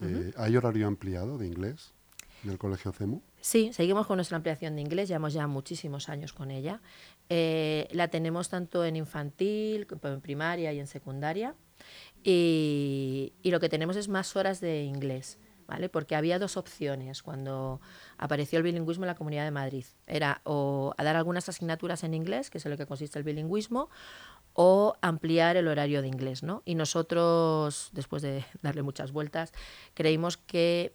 uh 0.00 0.04
-huh. 0.04 0.28
eh, 0.28 0.34
¿hay 0.36 0.56
horario 0.56 0.86
ampliado 0.86 1.38
de 1.38 1.46
inglés 1.46 1.92
en 2.44 2.50
el 2.50 2.58
Colegio 2.58 2.92
CEMU? 2.92 3.22
Sí, 3.40 3.72
seguimos 3.74 4.06
con 4.06 4.16
nuestra 4.16 4.36
ampliación 4.36 4.74
de 4.74 4.80
inglés, 4.80 5.08
llevamos 5.08 5.34
ya 5.34 5.46
muchísimos 5.46 6.08
años 6.08 6.32
con 6.32 6.50
ella. 6.50 6.80
Eh, 7.28 7.88
la 7.90 8.08
tenemos 8.08 8.48
tanto 8.48 8.84
en 8.84 8.96
infantil, 8.96 9.86
en 10.02 10.20
primaria 10.22 10.72
y 10.72 10.80
en 10.80 10.86
secundaria. 10.86 11.54
Y, 12.22 13.34
y, 13.42 13.50
lo 13.50 13.60
que 13.60 13.68
tenemos 13.68 13.96
es 13.96 14.08
más 14.08 14.34
horas 14.34 14.60
de 14.60 14.84
inglés, 14.84 15.38
¿vale? 15.66 15.90
Porque 15.90 16.16
había 16.16 16.38
dos 16.38 16.56
opciones 16.56 17.22
cuando 17.22 17.82
apareció 18.16 18.58
el 18.58 18.62
bilingüismo 18.62 19.04
en 19.04 19.08
la 19.08 19.14
Comunidad 19.14 19.44
de 19.44 19.50
Madrid. 19.50 19.84
Era 20.06 20.40
o 20.44 20.94
a 20.96 21.04
dar 21.04 21.16
algunas 21.16 21.46
asignaturas 21.48 22.02
en 22.02 22.14
inglés, 22.14 22.48
que 22.48 22.58
es 22.58 22.64
en 22.64 22.70
lo 22.70 22.78
que 22.78 22.86
consiste 22.86 23.18
el 23.18 23.24
bilingüismo, 23.24 23.90
o 24.54 24.96
ampliar 25.02 25.56
el 25.56 25.68
horario 25.68 26.00
de 26.00 26.08
inglés, 26.08 26.42
¿no? 26.42 26.62
Y 26.64 26.76
nosotros, 26.76 27.90
después 27.92 28.22
de 28.22 28.44
darle 28.62 28.82
muchas 28.82 29.12
vueltas, 29.12 29.52
creímos 29.94 30.36
que 30.36 30.94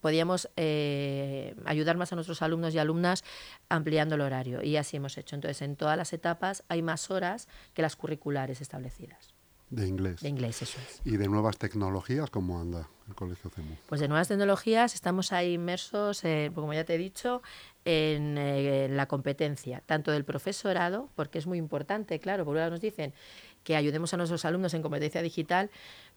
podíamos 0.00 0.48
eh, 0.56 1.56
ayudar 1.64 1.96
más 1.96 2.12
a 2.12 2.14
nuestros 2.14 2.42
alumnos 2.42 2.74
y 2.74 2.78
alumnas 2.78 3.24
ampliando 3.68 4.14
el 4.14 4.20
horario 4.20 4.62
y 4.62 4.76
así 4.76 4.96
hemos 4.96 5.18
hecho. 5.18 5.34
Entonces, 5.34 5.62
en 5.62 5.76
todas 5.76 5.96
las 5.96 6.12
etapas 6.12 6.64
hay 6.68 6.80
más 6.82 7.10
horas 7.10 7.48
que 7.74 7.82
las 7.82 7.96
curriculares 7.96 8.60
establecidas. 8.60 9.34
De 9.70 9.86
inglés. 9.86 10.20
De 10.20 10.28
inglés, 10.28 10.62
eso 10.62 10.78
es. 10.80 11.00
¿Y 11.04 11.16
de 11.16 11.28
nuevas 11.28 11.56
tecnologías 11.56 12.28
cómo 12.28 12.60
anda 12.60 12.88
el 13.08 13.14
Colegio 13.14 13.50
CEMU? 13.50 13.76
Pues 13.88 14.00
de 14.00 14.08
nuevas 14.08 14.26
tecnologías 14.26 14.94
estamos 14.94 15.32
ahí 15.32 15.54
inmersos, 15.54 16.24
eh, 16.24 16.50
como 16.52 16.74
ya 16.74 16.84
te 16.84 16.94
he 16.94 16.98
dicho, 16.98 17.40
en, 17.84 18.36
eh, 18.36 18.86
en, 18.86 18.96
la 18.96 19.06
competencia, 19.06 19.80
tanto 19.86 20.10
del 20.10 20.24
profesorado, 20.24 21.08
porque 21.14 21.38
es 21.38 21.46
muy 21.46 21.58
importante, 21.58 22.18
claro, 22.18 22.44
por 22.44 22.52
un 22.52 22.58
lado 22.58 22.72
nos 22.72 22.80
dicen 22.80 23.14
que 23.62 23.76
ayudemos 23.76 24.12
a 24.12 24.16
nuestros 24.16 24.44
alumnos 24.44 24.74
en 24.74 24.82
competencia 24.82 25.22
digital, 25.22 25.70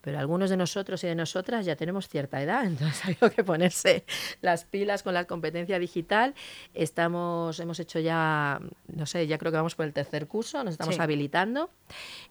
pero 0.04 0.20
algunos 0.20 0.50
de 0.50 0.58
nosotros 0.58 1.02
y 1.06 1.08
de 1.08 1.16
nosotras 1.16 1.66
ya 1.66 1.78
tenemos 1.78 2.10
cierta 2.10 2.42
edad, 2.42 2.66
entonces 2.68 3.02
hay 3.06 3.30
que 3.30 3.44
ponerse 3.44 4.04
las 4.42 4.66
pilas 4.66 5.02
con 5.02 5.14
la 5.14 5.24
competencia 5.26 5.80
digital. 5.80 6.36
Estamos, 6.74 7.60
hemos 7.62 7.80
hecho 7.80 8.00
ya, 8.00 8.60
no 8.88 9.06
sé, 9.06 9.26
ya 9.28 9.38
creo 9.38 9.52
que 9.54 9.58
vamos 9.58 9.76
por 9.76 9.86
el 9.86 9.94
tercer 9.94 10.28
curso, 10.28 10.62
nos 10.64 10.74
estamos 10.74 10.96
sí. 10.96 11.02
habilitando 11.02 11.70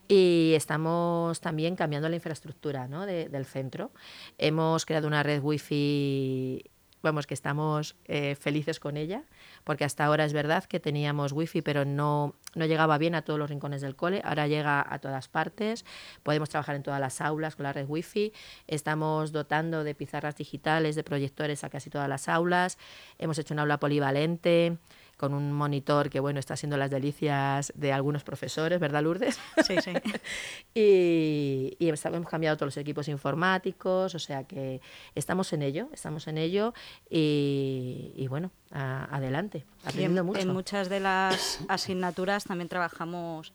y 0.06 0.52
estamos 0.54 1.40
también 1.40 1.74
cambiando 1.74 2.10
la 2.10 2.16
infraestructura 2.16 2.88
¿no? 2.88 3.06
de, 3.06 3.30
del 3.30 3.46
centro. 3.46 3.90
Hemos 4.36 4.84
creado 4.84 5.08
una 5.08 5.22
red 5.22 5.42
wifi 5.42 6.62
vamos, 7.02 7.26
que 7.26 7.34
estamos 7.34 7.96
eh, 8.04 8.36
felices 8.36 8.80
con 8.80 8.96
ella, 8.96 9.24
porque 9.64 9.84
hasta 9.84 10.04
ahora 10.04 10.24
es 10.24 10.32
verdad 10.32 10.64
que 10.64 10.80
teníamos 10.80 11.32
wifi, 11.32 11.62
pero 11.62 11.84
no, 11.84 12.34
no 12.54 12.66
llegaba 12.66 12.98
bien 12.98 13.14
a 13.14 13.22
todos 13.22 13.38
los 13.38 13.50
rincones 13.50 13.80
del 13.80 13.96
cole, 13.96 14.22
ahora 14.24 14.46
llega 14.46 14.84
a 14.88 14.98
todas 14.98 15.28
partes, 15.28 15.84
podemos 16.22 16.48
trabajar 16.48 16.76
en 16.76 16.82
todas 16.82 17.00
las 17.00 17.20
aulas 17.20 17.56
con 17.56 17.64
la 17.64 17.72
red 17.72 17.86
wifi, 17.88 18.32
estamos 18.66 19.32
dotando 19.32 19.84
de 19.84 19.94
pizarras 19.94 20.36
digitales, 20.36 20.96
de 20.96 21.04
proyectores 21.04 21.64
a 21.64 21.70
casi 21.70 21.90
todas 21.90 22.08
las 22.08 22.28
aulas, 22.28 22.78
hemos 23.18 23.38
hecho 23.38 23.54
un 23.54 23.60
aula 23.60 23.78
polivalente, 23.78 24.78
con 25.16 25.34
un 25.34 25.52
monitor 25.52 26.10
que 26.10 26.20
bueno 26.20 26.40
está 26.40 26.54
haciendo 26.54 26.76
las 26.76 26.90
delicias 26.90 27.72
de 27.76 27.92
algunos 27.92 28.24
profesores, 28.24 28.80
¿verdad, 28.80 29.02
Lourdes? 29.02 29.38
Sí, 29.64 29.76
sí. 29.80 29.92
y, 30.74 31.76
y, 31.78 31.88
hemos 31.88 32.28
cambiado 32.28 32.56
todos 32.56 32.68
los 32.68 32.76
equipos 32.76 33.08
informáticos, 33.08 34.14
o 34.14 34.18
sea 34.18 34.44
que 34.44 34.80
estamos 35.14 35.52
en 35.52 35.62
ello, 35.62 35.88
estamos 35.92 36.26
en 36.26 36.38
ello 36.38 36.74
y, 37.08 38.12
y 38.16 38.26
bueno, 38.28 38.50
a, 38.70 39.04
adelante, 39.14 39.64
aprendiendo 39.84 40.20
en, 40.22 40.26
mucho. 40.26 40.40
En 40.40 40.48
muchas 40.48 40.88
de 40.88 41.00
las 41.00 41.60
asignaturas 41.68 42.44
también 42.44 42.68
trabajamos 42.68 43.52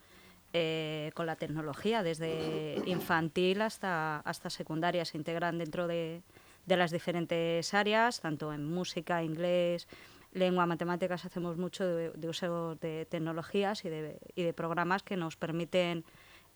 eh, 0.54 1.10
con 1.14 1.26
la 1.26 1.36
tecnología, 1.36 2.02
desde 2.02 2.80
infantil 2.86 3.60
hasta, 3.60 4.20
hasta 4.20 4.48
secundaria, 4.48 5.04
se 5.04 5.18
integran 5.18 5.58
dentro 5.58 5.86
de, 5.86 6.22
de 6.64 6.76
las 6.76 6.90
diferentes 6.90 7.74
áreas, 7.74 8.20
tanto 8.20 8.52
en 8.52 8.64
música, 8.64 9.22
inglés, 9.22 9.88
lengua, 10.38 10.66
matemáticas, 10.66 11.24
hacemos 11.24 11.56
mucho 11.56 11.86
de, 11.86 12.10
de 12.10 12.28
uso 12.28 12.76
de 12.76 13.06
tecnologías 13.06 13.84
y 13.84 13.88
de, 13.88 14.18
y 14.34 14.42
de, 14.42 14.52
programas 14.52 15.02
que 15.02 15.16
nos 15.16 15.36
permiten 15.36 16.04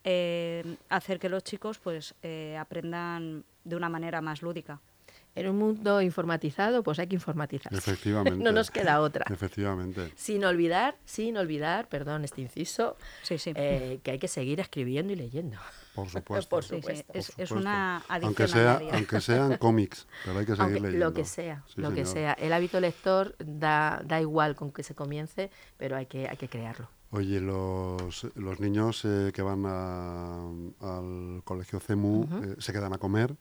eh, 0.03 0.75
hacer 0.89 1.19
que 1.19 1.29
los 1.29 1.43
chicos 1.43 1.79
pues, 1.79 2.15
eh, 2.23 2.57
aprendan 2.59 3.45
de 3.63 3.75
una 3.75 3.89
manera 3.89 4.21
más 4.21 4.41
lúdica. 4.41 4.81
En 5.35 5.49
un 5.49 5.57
mundo 5.57 6.01
informatizado, 6.01 6.83
pues 6.83 6.99
hay 6.99 7.07
que 7.07 7.15
informatizar. 7.15 7.73
Efectivamente. 7.73 8.43
no 8.43 8.51
nos 8.51 8.69
queda 8.69 9.01
otra. 9.01 9.25
Efectivamente. 9.29 10.11
Sin 10.15 10.43
olvidar, 10.45 10.95
sin 11.05 11.37
olvidar, 11.37 11.87
perdón, 11.89 12.23
este 12.23 12.41
inciso, 12.41 12.97
sí, 13.23 13.37
sí. 13.37 13.53
Eh, 13.55 13.99
que 14.03 14.11
hay 14.11 14.19
que 14.19 14.27
seguir 14.27 14.59
escribiendo 14.59 15.13
y 15.13 15.15
leyendo. 15.15 15.57
Por 15.95 16.09
supuesto. 16.09 16.49
Por 16.49 16.63
supuesto. 16.63 17.13
Sí, 17.13 17.19
sí. 17.19 17.19
Es, 17.19 17.31
Por 17.31 17.43
es, 17.43 17.49
supuesto. 17.49 17.55
una 17.55 17.97
adicción 18.07 18.23
aunque 18.25 18.47
sea, 18.47 18.81
aunque 18.93 19.21
sean 19.21 19.57
cómics, 19.59 20.07
pero 20.25 20.39
hay 20.39 20.45
que 20.45 20.51
seguir 20.55 20.63
Aunque, 20.63 20.79
leyendo. 20.81 21.05
Lo 21.05 21.13
que 21.13 21.25
sea, 21.25 21.63
Sí, 21.67 21.81
lo 21.81 21.93
que 21.93 22.05
sea. 22.05 22.33
El 22.33 22.51
hábito 22.53 22.79
lector 22.79 23.35
da, 23.39 24.01
da 24.05 24.19
igual 24.19 24.55
con 24.55 24.71
que 24.71 24.83
se 24.83 24.95
comience, 24.95 25.51
pero 25.77 25.95
hay 25.95 26.05
que, 26.07 26.27
hay 26.27 26.37
que 26.37 26.49
crearlo. 26.49 26.89
Oye, 27.11 27.39
los, 27.39 28.27
los 28.35 28.59
niños 28.59 29.05
eh, 29.05 29.31
que 29.35 29.43
van 29.43 29.63
a- 29.67 30.47
al 30.81 31.41
colegio 31.43 31.79
CEMU 31.79 32.27
eh, 32.43 32.55
se 32.57 32.73
quedan 32.73 32.93
a 32.93 32.97
comer. 32.97 33.35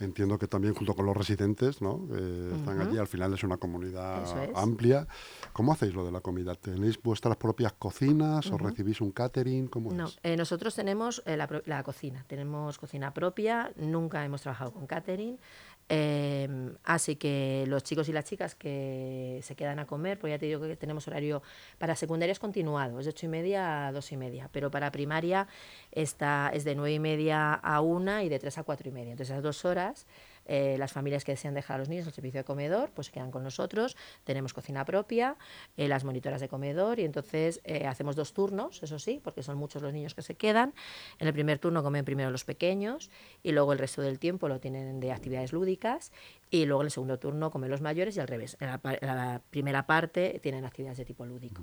Entiendo 0.00 0.38
que 0.38 0.46
también 0.46 0.74
junto 0.74 0.94
con 0.94 1.06
los 1.06 1.16
residentes, 1.16 1.82
¿no? 1.82 2.06
Que 2.08 2.54
están 2.56 2.80
allí, 2.80 2.98
al 2.98 3.06
final 3.06 3.32
es 3.34 3.42
una 3.42 3.56
comunidad 3.56 4.22
es. 4.44 4.56
amplia. 4.56 5.06
¿Cómo 5.52 5.72
hacéis 5.72 5.94
lo 5.94 6.04
de 6.04 6.12
la 6.12 6.20
comida? 6.20 6.54
¿Tenéis 6.54 7.00
vuestras 7.02 7.36
propias 7.36 7.72
cocinas 7.72 8.46
o 8.50 8.58
recibís 8.58 9.00
un 9.00 9.10
catering? 9.12 9.66
¿Cómo 9.68 9.92
No, 9.92 10.06
es? 10.06 10.18
eh, 10.22 10.36
nosotros 10.36 10.74
tenemos 10.74 11.22
eh, 11.26 11.36
la 11.36 11.82
cocina, 11.82 12.24
tenemos 12.26 12.78
cocina 12.78 13.12
propia, 13.12 13.72
nunca 13.76 14.24
hemos 14.24 14.42
trabajado 14.42 14.72
con 14.72 14.86
catering, 14.86 15.38
eh, 15.88 16.48
así 16.84 17.16
que 17.16 17.64
los 17.68 17.84
chicos 17.84 18.08
y 18.08 18.12
las 18.12 18.24
chicas 18.24 18.54
que 18.54 19.40
se 19.42 19.54
quedan 19.54 19.78
a 19.78 19.86
comer, 19.86 20.18
pues 20.18 20.32
ya 20.32 20.38
te 20.38 20.46
digo 20.46 20.60
que 20.60 20.76
tenemos 20.76 21.06
horario 21.06 21.42
para 21.78 21.94
secundaria 21.94 22.32
es 22.32 22.38
continuado, 22.38 22.98
es 22.98 23.06
de 23.06 23.10
ocho 23.10 23.26
y 23.26 23.28
media 23.28 23.86
a 23.86 23.92
dos 23.92 24.10
y 24.10 24.16
media, 24.16 24.48
pero 24.52 24.70
para 24.70 24.90
primaria 24.90 25.46
está, 25.92 26.50
es 26.52 26.64
de 26.64 26.74
nueve 26.74 26.94
y 26.94 26.98
media 26.98 27.54
a 27.54 27.80
una 27.80 28.24
y 28.24 28.28
de 28.28 28.38
tres 28.38 28.58
a 28.58 28.64
cuatro 28.64 28.88
y 28.88 28.92
media, 28.92 29.12
entonces 29.12 29.32
esas 29.32 29.42
dos 29.42 29.64
horas 29.64 30.06
eh, 30.46 30.76
las 30.78 30.92
familias 30.92 31.24
que 31.24 31.32
desean 31.32 31.54
dejar 31.54 31.76
a 31.76 31.78
los 31.78 31.88
niños 31.88 32.06
al 32.06 32.12
servicio 32.12 32.40
de 32.40 32.44
comedor, 32.44 32.90
pues 32.92 33.08
se 33.08 33.12
quedan 33.12 33.30
con 33.30 33.42
nosotros. 33.42 33.96
Tenemos 34.24 34.52
cocina 34.52 34.84
propia, 34.84 35.36
eh, 35.76 35.88
las 35.88 36.04
monitoras 36.04 36.40
de 36.40 36.48
comedor 36.48 36.98
y 36.98 37.04
entonces 37.04 37.60
eh, 37.64 37.86
hacemos 37.86 38.16
dos 38.16 38.32
turnos, 38.32 38.82
eso 38.82 38.98
sí, 38.98 39.20
porque 39.22 39.42
son 39.42 39.58
muchos 39.58 39.82
los 39.82 39.92
niños 39.92 40.14
que 40.14 40.22
se 40.22 40.34
quedan. 40.34 40.74
En 41.18 41.26
el 41.26 41.32
primer 41.32 41.58
turno 41.58 41.82
comen 41.82 42.04
primero 42.04 42.30
los 42.30 42.44
pequeños 42.44 43.10
y 43.42 43.52
luego 43.52 43.72
el 43.72 43.78
resto 43.78 44.02
del 44.02 44.18
tiempo 44.18 44.48
lo 44.48 44.60
tienen 44.60 45.00
de 45.00 45.12
actividades 45.12 45.52
lúdicas 45.52 46.12
y 46.50 46.66
luego 46.66 46.82
en 46.82 46.86
el 46.86 46.90
segundo 46.90 47.18
turno 47.18 47.50
comen 47.50 47.70
los 47.70 47.80
mayores 47.80 48.16
y 48.16 48.20
al 48.20 48.28
revés. 48.28 48.56
En 48.60 48.68
la, 48.68 49.42
primera 49.50 49.86
parte 49.86 50.38
tienen 50.42 50.64
actividades 50.64 50.98
de 50.98 51.04
tipo 51.04 51.26
lúdico. 51.26 51.62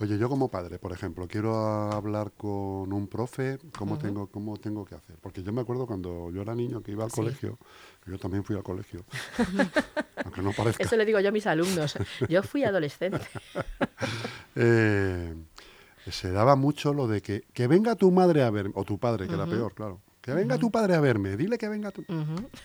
Oye, 0.00 0.16
yo 0.16 0.28
como 0.28 0.48
padre, 0.48 0.78
por 0.78 0.92
ejemplo, 0.92 1.26
quiero 1.26 1.56
hablar 1.92 2.30
con 2.36 2.92
un 2.92 3.08
profe, 3.08 3.58
¿cómo, 3.76 3.98
tengo, 3.98 4.28
¿cómo 4.28 4.56
tengo 4.56 4.84
que 4.84 4.94
hacer? 4.94 5.16
Porque 5.20 5.42
yo 5.42 5.52
me 5.52 5.60
acuerdo 5.62 5.86
cuando 5.88 6.30
yo 6.30 6.40
era 6.42 6.54
niño 6.54 6.82
que 6.84 6.92
iba 6.92 7.02
al 7.02 7.10
Sí. 7.10 7.16
colegio, 7.16 7.58
que 8.04 8.12
yo 8.12 8.18
también 8.18 8.44
fui 8.44 8.54
al 8.54 8.62
colegio, 8.62 9.04
aunque 10.24 10.40
no 10.42 10.52
parezca. 10.52 10.84
Eso 10.84 10.96
le 10.96 11.04
digo 11.04 11.18
yo 11.18 11.30
a 11.30 11.32
mis 11.32 11.48
alumnos. 11.48 11.94
Yo 12.28 12.42
fui 12.44 12.62
adolescente. 12.64 13.20
Eh, 14.60 15.34
Se 16.10 16.32
daba 16.32 16.56
mucho 16.56 16.94
lo 16.94 17.06
de 17.06 17.20
que, 17.20 17.42
que 17.52 17.66
venga 17.66 17.94
tu 17.94 18.10
madre 18.10 18.42
a 18.42 18.50
verme, 18.50 18.72
o 18.76 18.84
tu 18.84 18.98
padre, 18.98 19.26
que 19.28 19.34
era 19.34 19.46
peor, 19.46 19.74
claro. 19.74 20.00
Que 20.20 20.32
venga 20.32 20.58
tu 20.58 20.70
padre 20.70 20.94
a 20.94 21.00
verme, 21.00 21.36
dile 21.36 21.58
que 21.58 21.68
venga 21.68 21.90
tu... 21.90 22.02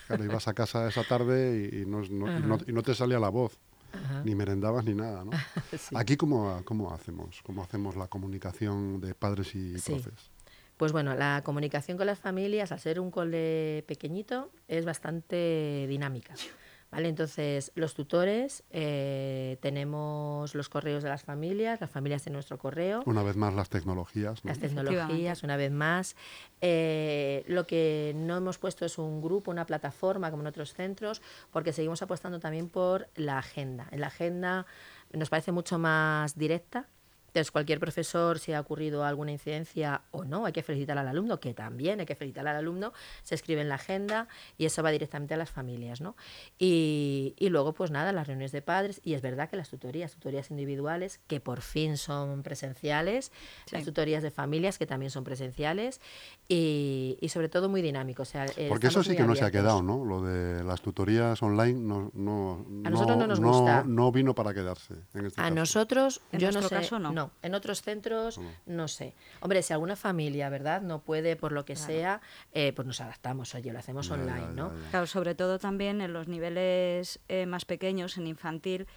Claro, 0.07 0.23
ibas 0.23 0.47
a 0.47 0.53
casa 0.53 0.87
esa 0.87 1.03
tarde 1.03 1.69
y, 1.71 1.81
y 1.81 1.85
no, 1.85 2.01
no- 2.09 2.37
y 2.37 2.41
no- 2.41 2.57
y 2.67 2.71
no 2.73 2.81
te 2.83 2.95
salía 2.95 3.19
la 3.19 3.29
voz, 3.29 3.59
Ajá. 3.93 4.21
ni 4.25 4.35
merendabas 4.35 4.83
ni 4.85 4.93
nada, 4.95 5.23
¿no? 5.23 5.31
Sí. 5.77 5.95
Aquí, 5.95 6.17
¿cómo, 6.17 6.61
¿cómo 6.65 6.93
hacemos? 6.93 7.41
¿Cómo 7.43 7.63
hacemos 7.63 7.95
la 7.95 8.07
comunicación 8.07 8.99
de 9.01 9.13
padres 9.15 9.53
y 9.55 9.77
Sí. 9.79 9.93
profes? 9.93 10.31
Pues 10.77 10.91
bueno, 10.91 11.13
la 11.15 11.41
comunicación 11.45 11.97
con 11.97 12.07
las 12.07 12.19
familias, 12.19 12.71
al 12.71 12.79
ser 12.79 12.99
un 12.99 13.11
cole 13.11 13.83
pequeñito, 13.87 14.51
es 14.67 14.85
bastante 14.85 15.85
dinámica. 15.87 16.33
¿Vale? 16.93 17.09
Entonces, 17.09 17.71
los 17.73 17.95
tutores, 17.95 18.63
eh, 18.69 19.57
tenemos 19.61 20.53
los 20.53 20.69
correos 20.69 21.01
de 21.01 21.09
las 21.09 21.23
familias, 21.23 21.81
las 21.81 21.89
familias 21.89 22.21
tienen 22.21 22.35
nuestro 22.35 22.59
correo, 22.59 23.01
Una 23.07 23.23
vez 23.23 23.35
más, 23.35 23.51
las 23.55 23.69
tecnologías, 23.69 24.45
¿no? 24.45 24.49
las 24.49 24.59
tecnologías, 24.59 25.41
una 25.41 25.57
vez 25.57 25.71
más. 25.71 26.15
Eh, 26.61 27.43
lo 27.47 27.65
que 27.65 28.13
no 28.15 28.37
hemos 28.37 28.59
puesto 28.59 28.85
es 28.85 28.99
un 28.99 29.23
grupo, 29.23 29.49
una 29.49 29.65
plataforma 29.65 30.29
como 30.29 30.43
en 30.43 30.47
otros 30.47 30.75
centros, 30.75 31.23
porque 31.51 31.73
seguimos 31.73 32.03
apostando 32.03 32.39
también 32.39 32.69
por 32.69 33.09
la 33.15 33.39
agenda. 33.39 33.87
En 33.89 33.99
la 33.99 34.07
agenda 34.07 34.67
nos 35.11 35.29
parece 35.29 35.51
mucho 35.51 35.79
más 35.79 36.37
directa. 36.37 36.87
Entonces, 37.33 37.49
cualquier 37.49 37.79
profesor, 37.79 38.37
si 38.37 38.53
ha 38.53 38.59
ocurrido 38.59 39.03
alguna 39.05 39.31
incidencia 39.31 40.01
o 40.11 40.23
no, 40.23 40.45
hay 40.45 40.53
que 40.53 40.61
felicitar 40.61 40.99
al 40.99 41.07
alumno, 41.07 41.39
que 41.39 41.55
también 41.55 41.99
hay 41.99 42.05
que 42.05 42.13
felicitar 42.15 42.47
al 42.47 42.55
alumno, 42.57 42.93
se 43.23 43.33
escribe 43.33 43.61
en 43.61 43.69
la 43.69 43.75
agenda 43.75 44.27
y 44.59 44.65
eso 44.65 44.83
va 44.83 44.91
directamente 44.91 45.33
a 45.33 45.37
las 45.37 45.49
familias. 45.49 45.99
¿no? 45.99 46.15
Y, 46.59 47.33
y 47.39 47.49
luego, 47.49 47.73
pues 47.73 47.89
nada, 47.89 48.11
las 48.11 48.27
reuniones 48.27 48.51
de 48.51 48.61
padres, 48.61 49.01
y 49.03 49.15
es 49.15 49.23
verdad 49.23 49.49
que 49.49 49.57
las 49.57 49.69
tutorías, 49.69 50.11
tutorías 50.13 50.51
individuales, 50.51 51.19
que 51.25 51.39
por 51.39 51.61
fin 51.61 51.97
son 51.97 52.43
presenciales, 52.43 53.31
las 53.71 53.83
tutorías 53.83 54.21
de 54.21 54.29
familias, 54.29 54.77
que 54.77 54.85
también 54.85 55.09
son 55.09 55.23
presenciales, 55.23 56.01
y, 56.47 57.17
y 57.19 57.29
sobre 57.29 57.49
todo 57.49 57.67
muy 57.67 57.81
dinámico. 57.81 58.21
O 58.21 58.25
sea, 58.25 58.45
Porque 58.69 58.87
eso 58.87 59.03
sí 59.03 59.15
que 59.15 59.23
no 59.23 59.33
se 59.33 59.43
ha 59.43 59.49
quedado, 59.49 59.81
¿no? 59.81 60.05
Lo 60.05 60.21
de 60.21 60.63
las 60.63 60.81
tutorías 60.81 61.41
online 61.41 61.79
no, 61.79 62.11
no, 62.13 62.65
A 62.85 62.89
nosotros 62.91 63.17
no 63.17 63.25
nos 63.27 63.39
gusta. 63.39 63.83
no 63.87 64.11
vino 64.11 64.35
para 64.35 64.53
quedarse. 64.53 64.93
En 65.15 65.25
este 65.25 65.41
A 65.41 65.45
caso. 65.45 65.55
nosotros, 65.55 66.21
En 66.31 66.39
yo 66.39 66.51
no 66.51 66.61
sé. 66.61 66.75
caso, 66.75 66.99
no. 66.99 67.22
En 67.41 67.53
otros 67.55 67.81
centros, 67.81 68.37
No. 68.37 68.51
no 68.65 68.87
sé. 68.87 69.13
Hombre, 69.41 69.61
si 69.63 69.73
alguna 69.73 69.95
familia, 69.95 70.49
¿verdad?, 70.49 70.81
no 70.81 70.99
puede 70.99 71.35
por 71.35 71.51
lo 71.51 71.65
que 71.65 71.75
sea, 71.75 72.21
eh, 72.53 72.73
pues 72.75 72.85
nos 72.87 73.01
adaptamos, 73.01 73.53
oye, 73.55 73.71
lo 73.71 73.79
hacemos 73.79 74.09
online, 74.11 74.41
ya, 74.41 74.47
¿no? 74.53 74.73
ya. 74.83 74.89
Claro, 74.91 75.07
sobre 75.07 75.35
todo 75.35 75.59
también 75.59 76.01
en 76.01 76.13
los 76.13 76.27
niveles 76.27 77.19
eh, 77.29 77.45
más 77.45 77.65
pequeños, 77.65 78.17
en 78.17 78.27
infantil, 78.27 78.87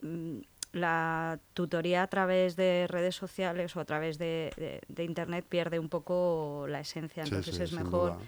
mm, 0.00 0.38
la 0.72 1.38
tutoría 1.52 2.02
a 2.02 2.06
través 2.06 2.56
de 2.56 2.86
redes 2.88 3.14
sociales 3.14 3.76
o 3.76 3.80
a 3.80 3.84
través 3.84 4.16
de, 4.18 4.52
de- 4.56 4.80
de 4.88 5.04
internet 5.04 5.44
pierde 5.48 5.78
un 5.78 5.88
poco 5.90 6.64
la 6.68 6.80
esencia. 6.80 7.22
Entonces 7.24 7.56
sí, 7.56 7.62
es 7.62 7.72
mejor 7.72 8.12
duda. 8.14 8.18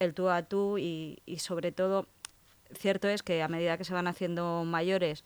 el 0.00 0.12
tú 0.12 0.28
a 0.28 0.42
tú 0.42 0.76
y, 0.76 1.20
y 1.24 1.38
sobre 1.38 1.70
todo, 1.70 2.08
cierto 2.76 3.08
es 3.08 3.22
que 3.22 3.42
a 3.44 3.48
medida 3.48 3.78
que 3.78 3.84
se 3.84 3.94
van 3.94 4.08
haciendo 4.08 4.64
mayores, 4.64 5.22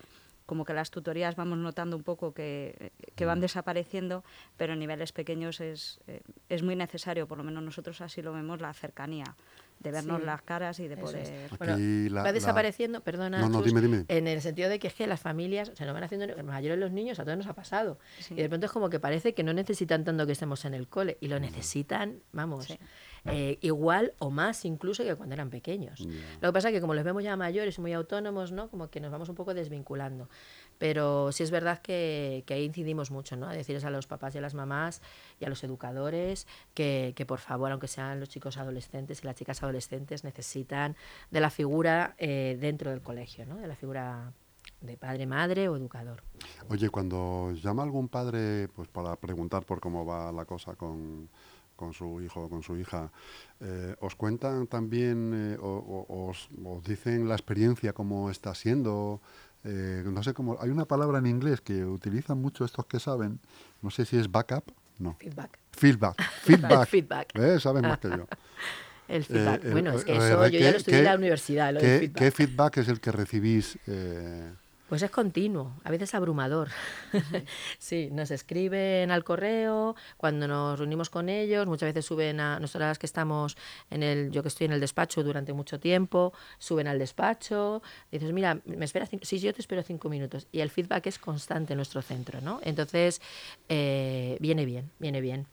como 0.49 0.65
que 0.65 0.73
las 0.73 0.91
tutorías 0.91 1.37
vamos 1.37 1.59
notando 1.59 1.95
un 1.95 2.03
poco 2.03 2.33
que, 2.33 2.91
que 3.15 3.27
Mm. 3.27 3.29
van 3.29 3.41
desapareciendo, 3.41 4.25
pero 4.57 4.73
en 4.73 4.79
niveles 4.79 5.13
pequeños 5.13 5.61
es, 5.61 6.01
eh, 6.07 6.23
es 6.49 6.63
muy 6.63 6.75
necesario, 6.75 7.29
por 7.29 7.37
lo 7.37 7.45
menos 7.45 7.63
nosotros 7.63 8.01
así 8.01 8.23
lo 8.23 8.33
vemos, 8.33 8.59
la 8.63 8.73
cercanía, 8.73 9.37
de 9.81 9.91
vernos 9.93 10.21
Sí, 10.21 10.27
las 10.27 10.41
caras 10.41 10.81
y 10.81 10.89
de 10.89 10.95
eso 10.95 11.03
poder... 11.05 11.51
Bueno, 11.59 11.77
la- 11.77 12.23
va 12.23 12.29
la- 12.29 12.33
desapareciendo, 12.33 13.03
perdona, 13.03 13.41
No, 13.41 13.51
no, 13.51 13.59
Chus, 13.59 13.67
dime, 13.67 13.83
dime. 13.83 14.05
en 14.09 14.27
el 14.27 14.41
sentido 14.41 14.71
de 14.71 14.79
que 14.79 14.87
es 14.89 14.95
que 14.95 15.07
las 15.07 15.21
familias 15.21 15.71
se 15.75 15.85
nos 15.85 15.93
van 15.93 16.05
haciendo 16.05 16.27
mayores 16.45 16.79
los 16.79 16.93
niños, 16.93 17.21
a 17.21 17.25
todos 17.25 17.37
nos 17.37 17.47
ha 17.47 17.53
pasado. 17.53 17.99
Sí. 18.19 18.33
Y 18.33 18.39
de 18.39 18.49
pronto 18.49 18.65
es 18.67 18.73
como 18.73 18.89
que 18.89 18.99
parece 18.99 19.35
que 19.35 19.43
no 19.45 19.53
necesitan 19.53 20.03
tanto 20.05 20.25
que 20.25 20.33
estemos 20.33 20.65
en 20.65 20.73
el 20.73 20.89
cole, 20.89 21.19
y 21.21 21.29
lo 21.29 21.39
necesitan, 21.39 22.21
vamos, 22.33 22.65
Sí. 22.65 22.79
Eh, 23.25 23.59
igual 23.61 24.15
o 24.19 24.31
más 24.31 24.65
incluso 24.65 25.05
que 25.05 25.15
cuando 25.17 25.35
eran 25.35 25.51
pequeños. 25.51 26.01
Ya. 26.01 26.39
Lo 26.41 26.49
que 26.49 26.53
pasa 26.53 26.69
es 26.69 26.75
que 26.75 26.81
como 26.81 26.95
los 26.95 27.05
vemos 27.05 27.23
ya 27.23 27.37
mayores 27.37 27.79
y 27.79 27.81
muy 27.81 27.93
autónomos, 27.93 28.53
¿no? 28.53 28.69
Como 28.69 28.91
que 28.91 29.01
nos 29.01 29.11
vamos 29.11 29.29
un 29.29 29.35
poco 29.35 29.55
desvinculando. 29.55 30.29
Pero 30.79 31.33
sí 31.33 31.43
es 31.43 31.51
verdad 31.51 31.81
que, 31.83 32.45
que 32.47 32.55
ahí 32.55 32.65
incidimos 32.65 33.11
mucho, 33.11 33.37
¿no? 33.37 33.49
A 33.49 33.53
decirles 33.53 33.85
a 33.85 33.91
los 33.91 34.07
papás 34.07 34.35
y 34.35 34.39
a 34.39 34.41
las 34.41 34.55
mamás 34.55 35.03
y 35.41 35.45
a 35.45 35.49
los 35.49 35.65
educadores 35.65 36.47
que, 36.75 37.13
que 37.17 37.27
por 37.27 37.41
favor, 37.41 37.73
aunque 37.73 37.89
sean 37.89 38.21
los 38.21 38.29
chicos 38.29 38.57
adolescentes 38.59 39.23
y 39.23 39.27
las 39.27 39.37
chicas 39.37 39.63
adolescentes, 39.63 40.25
necesitan 40.25 40.97
de 41.31 41.41
la 41.41 41.51
figura 41.51 42.15
eh, 42.19 42.57
dentro 42.61 42.91
del 42.91 43.03
colegio, 43.03 43.45
¿no? 43.47 43.57
De 43.57 43.67
la 43.67 43.77
figura 43.77 44.33
de 44.81 44.97
padre, 44.97 45.27
madre 45.27 45.69
o 45.69 45.77
educador. 45.77 46.23
Oye, 46.69 46.89
cuando 46.91 47.53
llama 47.53 47.83
algún 47.83 48.09
padre 48.09 48.69
pues 48.69 48.89
para 48.89 49.17
preguntar 49.17 49.65
por 49.65 49.81
cómo 49.81 50.05
va 50.07 50.31
la 50.31 50.45
cosa 50.45 50.75
con, 50.75 51.29
con 51.79 51.95
su 51.95 52.21
hijo 52.21 52.43
o 52.45 52.51
con 52.51 52.63
su 52.63 52.77
hija, 52.77 53.11
eh, 53.61 53.95
¿os 54.01 54.15
cuentan 54.17 54.67
también 54.67 55.33
eh, 55.35 55.57
o, 55.61 55.67
o- 56.09 56.29
os, 56.29 56.49
os 56.65 56.83
dicen 56.85 57.29
la 57.29 57.35
experiencia, 57.37 57.93
cómo 57.95 58.29
está 58.31 58.55
siendo? 58.55 59.21
Eh, 59.65 60.03
no 60.05 60.23
sé 60.23 60.35
cómo. 60.35 60.59
Hay 60.61 60.71
una 60.71 60.85
palabra 60.85 61.19
en 61.19 61.27
inglés 61.27 61.61
que 61.61 61.85
utilizan 61.85 62.41
mucho 62.43 62.65
estos 62.65 62.85
que 62.87 62.99
saben. 63.01 63.39
No 63.81 63.91
sé 63.91 64.05
si 64.05 64.17
es 64.19 64.31
backup. 64.31 64.65
No. 64.99 65.17
Feedback. 65.21 65.59
Feedback. 65.73 66.23
Feedback. 66.43 66.89
Feedback. 66.89 67.29
¿Eh? 67.39 67.61
Saben 67.61 67.83
más 67.83 67.99
que 67.99 68.09
yo. 68.09 68.27
El 69.09 69.25
feedback. 69.25 69.71
Bueno, 69.71 69.93
es 69.93 70.05
que 70.05 70.17
eso 70.17 70.47
yo 70.49 70.59
ya 70.59 70.67
¿qué- 70.67 70.71
lo 70.73 70.77
estudié 70.77 70.99
en 70.99 71.05
la 71.05 71.15
universidad, 71.17 71.73
lo 71.73 71.81
¿qué, 71.81 71.87
del 71.87 72.01
feedback. 72.01 72.19
qué 72.19 72.31
feedback 72.31 72.77
es 72.79 72.89
el 72.89 73.01
que 73.01 73.13
recibís? 73.13 73.79
Pues 74.89 75.03
es 75.03 75.11
continuo, 75.11 75.75
a 75.85 75.91
veces 75.91 76.15
abrumador. 76.15 76.69
sí, 77.79 78.09
nos 78.11 78.31
escriben 78.31 79.11
al 79.11 79.23
correo, 79.23 79.95
cuando 80.17 80.49
nos 80.49 80.79
reunimos 80.79 81.11
con 81.11 81.29
ellos, 81.29 81.67
muchas 81.67 81.89
veces 81.89 82.07
suben 82.07 82.41
a 82.41 82.59
nosotras 82.59 82.99
que 82.99 83.05
estamos 83.05 83.59
en 83.91 84.03
el, 84.03 84.31
yo 84.31 84.41
que 84.43 84.49
estoy 84.49 84.65
en 84.65 84.73
el 84.73 84.81
despacho 84.81 85.23
durante 85.23 85.53
mucho 85.53 85.79
tiempo, 85.79 86.33
suben 86.59 86.87
al 86.87 86.99
despacho, 86.99 87.83
dices, 88.11 88.33
mira, 88.33 88.61
me 88.65 88.87
esperas, 88.87 89.11
cinco? 89.11 89.27
sí, 89.27 89.39
yo 89.39 89.53
te 89.53 89.61
espero 89.61 89.83
cinco 89.83 90.09
minutos. 90.09 90.47
Y 90.53 90.61
el 90.61 90.71
feedback 90.71 91.07
es 91.07 91.19
constante 91.19 91.75
en 91.75 91.77
nuestro 91.77 92.01
centro, 92.01 92.41
¿no? 92.41 92.61
Entonces, 92.63 93.21
eh, 93.69 94.39
viene 94.41 94.65
bien, 94.65 94.91
viene 94.99 95.21
bien. 95.21 95.47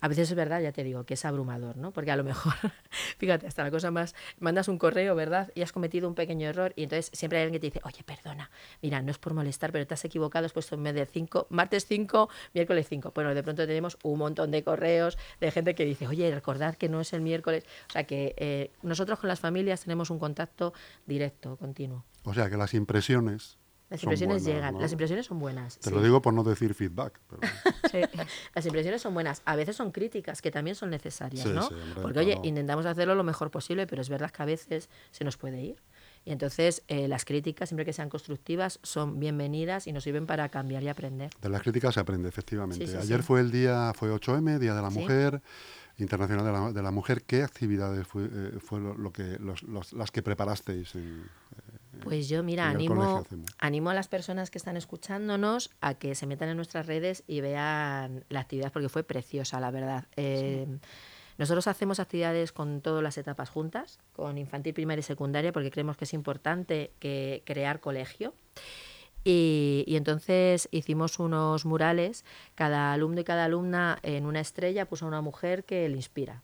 A 0.00 0.08
veces 0.08 0.30
es 0.30 0.36
verdad, 0.36 0.60
ya 0.60 0.72
te 0.72 0.84
digo, 0.84 1.04
que 1.04 1.14
es 1.14 1.24
abrumador, 1.24 1.76
¿no? 1.76 1.90
Porque 1.90 2.10
a 2.10 2.16
lo 2.16 2.24
mejor, 2.24 2.52
fíjate, 3.18 3.46
hasta 3.46 3.64
la 3.64 3.70
cosa 3.70 3.90
más, 3.90 4.14
mandas 4.38 4.68
un 4.68 4.78
correo, 4.78 5.14
¿verdad? 5.14 5.50
Y 5.54 5.62
has 5.62 5.72
cometido 5.72 6.08
un 6.08 6.14
pequeño 6.14 6.48
error 6.48 6.72
y 6.76 6.84
entonces 6.84 7.10
siempre 7.12 7.38
hay 7.38 7.44
alguien 7.44 7.60
que 7.60 7.70
te 7.70 7.74
dice, 7.74 7.86
oye, 7.86 8.02
perdona, 8.04 8.50
mira, 8.82 9.00
no 9.02 9.10
es 9.10 9.18
por 9.18 9.34
molestar, 9.34 9.72
pero 9.72 9.86
te 9.86 9.94
has 9.94 10.04
equivocado, 10.04 10.46
has 10.46 10.52
puesto 10.52 10.74
en 10.74 10.82
vez 10.82 10.94
de 10.94 11.06
5, 11.06 11.46
martes 11.50 11.86
5, 11.86 12.28
miércoles 12.54 12.86
5. 12.88 13.12
Bueno, 13.14 13.34
de 13.34 13.42
pronto 13.42 13.66
tenemos 13.66 13.98
un 14.02 14.18
montón 14.18 14.50
de 14.50 14.62
correos 14.62 15.18
de 15.40 15.50
gente 15.50 15.74
que 15.74 15.84
dice, 15.84 16.06
oye, 16.06 16.32
recordad 16.34 16.76
que 16.76 16.88
no 16.88 17.00
es 17.00 17.12
el 17.12 17.20
miércoles. 17.22 17.64
O 17.88 17.92
sea 17.92 18.04
que 18.04 18.34
eh, 18.36 18.70
nosotros 18.82 19.18
con 19.18 19.28
las 19.28 19.40
familias 19.40 19.82
tenemos 19.82 20.10
un 20.10 20.18
contacto 20.18 20.74
directo, 21.06 21.56
continuo. 21.56 22.04
o 22.24 22.34
sea, 22.34 22.50
que 22.50 22.56
las 22.56 22.74
impresiones. 22.74 23.58
Las 23.88 24.00
son 24.00 24.08
impresiones 24.08 24.42
buenas, 24.42 24.56
llegan, 24.56 24.74
¿no? 24.74 24.80
las 24.80 24.90
impresiones 24.92 25.26
son 25.26 25.38
buenas. 25.38 25.78
Te 25.78 25.90
sí. 25.90 25.94
lo 25.94 26.02
digo 26.02 26.20
por 26.20 26.34
no 26.34 26.42
decir 26.42 26.74
feedback. 26.74 27.20
pero- 27.28 27.40
Sí. 27.92 28.00
Las 28.54 28.66
impresiones 28.66 29.00
son 29.00 29.14
buenas, 29.14 29.42
a 29.44 29.54
veces 29.56 29.76
son 29.76 29.92
críticas, 29.92 30.42
que 30.42 30.50
también 30.50 30.74
son 30.74 30.90
necesarias, 30.90 31.44
Sí, 31.46 31.52
¿no? 31.52 31.66
hombre, 31.68 32.02
Porque, 32.02 32.18
oye, 32.18 32.40
intentamos 32.42 32.84
hacerlo 32.84 33.14
lo 33.14 33.22
mejor 33.24 33.50
posible, 33.50 33.86
pero 33.86 34.02
es 34.02 34.08
verdad 34.08 34.30
que 34.32 34.42
a 34.42 34.46
veces 34.46 34.88
se 35.12 35.24
nos 35.24 35.36
puede 35.36 35.60
ir. 35.62 35.82
Y 36.24 36.32
entonces 36.32 36.82
eh, 36.88 37.06
las 37.06 37.24
críticas, 37.24 37.68
siempre 37.68 37.84
que 37.84 37.92
sean 37.92 38.08
constructivas, 38.08 38.80
son 38.82 39.20
bienvenidas 39.20 39.86
y 39.86 39.92
nos 39.92 40.02
sirven 40.02 40.26
para 40.26 40.48
cambiar 40.48 40.82
y 40.82 40.88
aprender. 40.88 41.30
De 41.40 41.48
las 41.48 41.62
críticas 41.62 41.94
se 41.94 42.00
aprende, 42.00 42.28
efectivamente. 42.28 42.96
Ayer 42.98 43.22
fue 43.22 43.38
el 43.38 43.52
día, 43.52 43.92
fue 43.94 44.10
8M, 44.12 44.58
Día 44.58 44.74
de 44.74 44.82
la. 44.82 44.90
Mujer, 44.90 45.40
Internacional 45.98 46.44
de 46.44 46.52
la, 46.52 46.72
de 46.72 46.82
la 46.82 46.90
Mujer. 46.90 47.22
¿Qué 47.22 47.42
actividades 47.42 48.06
fue, 48.06 48.24
eh, 48.30 48.58
fue 48.60 48.80
lo, 48.80 48.94
lo 48.98 49.12
que, 49.12 49.38
los- 49.38 49.62
los- 49.62 49.92
las 49.94 50.10
que 50.10 50.20
preparasteis? 50.22 50.94
en- 50.96 51.24
Pues 52.02 52.28
yo, 52.28 52.42
mira, 52.42 52.68
animo, 52.68 53.26
animo 53.58 53.90
a 53.90 53.94
las 53.94 54.08
personas 54.08 54.50
que 54.50 54.58
están 54.58 54.76
escuchándonos 54.76 55.70
a 55.80 55.94
que 55.94 56.14
se 56.14 56.26
metan 56.26 56.48
en 56.48 56.56
nuestras 56.56 56.86
redes 56.86 57.24
y 57.26 57.40
vean 57.40 58.24
la 58.28 58.40
actividad, 58.40 58.72
porque 58.72 58.88
fue 58.88 59.02
preciosa, 59.02 59.60
la 59.60 59.70
verdad. 59.70 60.04
Eh, 60.16 60.66
nosotros 61.38 61.66
hacemos 61.66 62.00
actividades 62.00 62.52
con 62.52 62.80
todas 62.80 63.02
las 63.02 63.18
etapas 63.18 63.50
juntas, 63.50 63.98
con 64.12 64.38
infantil, 64.38 64.72
primaria 64.72 65.00
y 65.00 65.02
secundaria, 65.04 65.52
porque 65.52 65.70
creemos 65.70 65.96
que 65.96 66.04
es 66.04 66.14
importante 66.14 66.92
que 66.98 67.42
crear 67.44 67.80
colegio. 67.80 68.34
Y, 69.24 69.84
y 69.86 69.96
entonces 69.96 70.68
hicimos 70.70 71.18
unos 71.18 71.64
murales, 71.64 72.24
cada 72.54 72.92
alumno 72.92 73.20
y 73.20 73.24
cada 73.24 73.44
alumna 73.44 73.98
en 74.02 74.24
una 74.24 74.40
estrella 74.40 74.86
puso 74.86 75.04
a 75.04 75.08
una 75.08 75.20
mujer 75.20 75.64
que 75.64 75.88
le 75.88 75.96
inspira. 75.96 76.42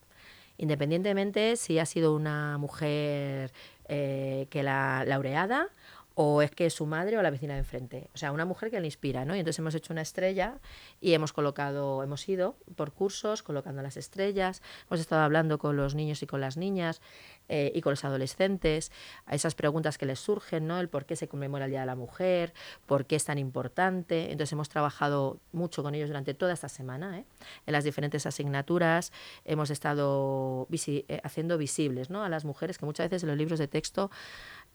Independientemente 0.57 1.55
si 1.55 1.79
ha 1.79 1.85
sido 1.85 2.15
una 2.15 2.57
mujer 2.57 3.51
eh, 3.87 4.47
que 4.49 4.63
la 4.63 5.03
laureada 5.05 5.69
o 6.15 6.41
es 6.41 6.51
que 6.51 6.65
es 6.67 6.73
su 6.73 6.85
madre 6.85 7.17
o 7.17 7.21
la 7.21 7.31
vecina 7.31 7.53
de 7.53 7.59
enfrente. 7.59 8.09
O 8.13 8.17
sea, 8.17 8.31
una 8.31 8.45
mujer 8.45 8.69
que 8.69 8.79
le 8.79 8.85
inspira, 8.85 9.25
¿no? 9.25 9.35
Y 9.35 9.39
entonces 9.39 9.59
hemos 9.59 9.73
hecho 9.75 9.93
una 9.93 10.01
estrella 10.01 10.59
y 11.01 11.13
hemos 11.13 11.33
colocado, 11.33 12.03
hemos 12.03 12.27
ido 12.29 12.55
por 12.75 12.91
cursos 12.91 13.43
colocando 13.43 13.81
las 13.81 13.97
estrellas, 13.97 14.61
hemos 14.87 14.99
estado 14.99 15.23
hablando 15.23 15.57
con 15.57 15.75
los 15.75 15.95
niños 15.95 16.21
y 16.21 16.27
con 16.27 16.41
las 16.41 16.57
niñas 16.57 17.01
eh, 17.49 17.71
y 17.75 17.81
con 17.81 17.91
los 17.91 18.05
adolescentes, 18.05 18.91
a 19.25 19.35
esas 19.35 19.55
preguntas 19.55 19.97
que 19.97 20.05
les 20.05 20.19
surgen, 20.19 20.67
¿no? 20.67 20.79
El 20.79 20.87
por 20.87 21.05
qué 21.05 21.15
se 21.15 21.27
conmemora 21.27 21.65
el 21.65 21.71
Día 21.71 21.81
de 21.81 21.85
la 21.87 21.95
Mujer, 21.95 22.53
por 22.85 23.05
qué 23.05 23.15
es 23.15 23.25
tan 23.25 23.37
importante. 23.37 24.31
Entonces 24.31 24.53
hemos 24.53 24.69
trabajado 24.69 25.39
mucho 25.51 25.83
con 25.83 25.95
ellos 25.95 26.09
durante 26.09 26.33
toda 26.33 26.53
esta 26.53 26.69
semana, 26.69 27.19
¿eh? 27.19 27.25
en 27.65 27.73
las 27.73 27.83
diferentes 27.83 28.25
asignaturas, 28.25 29.11
hemos 29.45 29.69
estado 29.69 30.67
eh, 30.71 31.21
haciendo 31.23 31.57
visibles 31.57 32.09
¿no? 32.09 32.23
a 32.23 32.29
las 32.29 32.45
mujeres 32.45 32.77
que 32.77 32.85
muchas 32.85 33.09
veces 33.09 33.23
en 33.23 33.29
los 33.29 33.37
libros 33.37 33.59
de 33.59 33.67
texto 33.67 34.11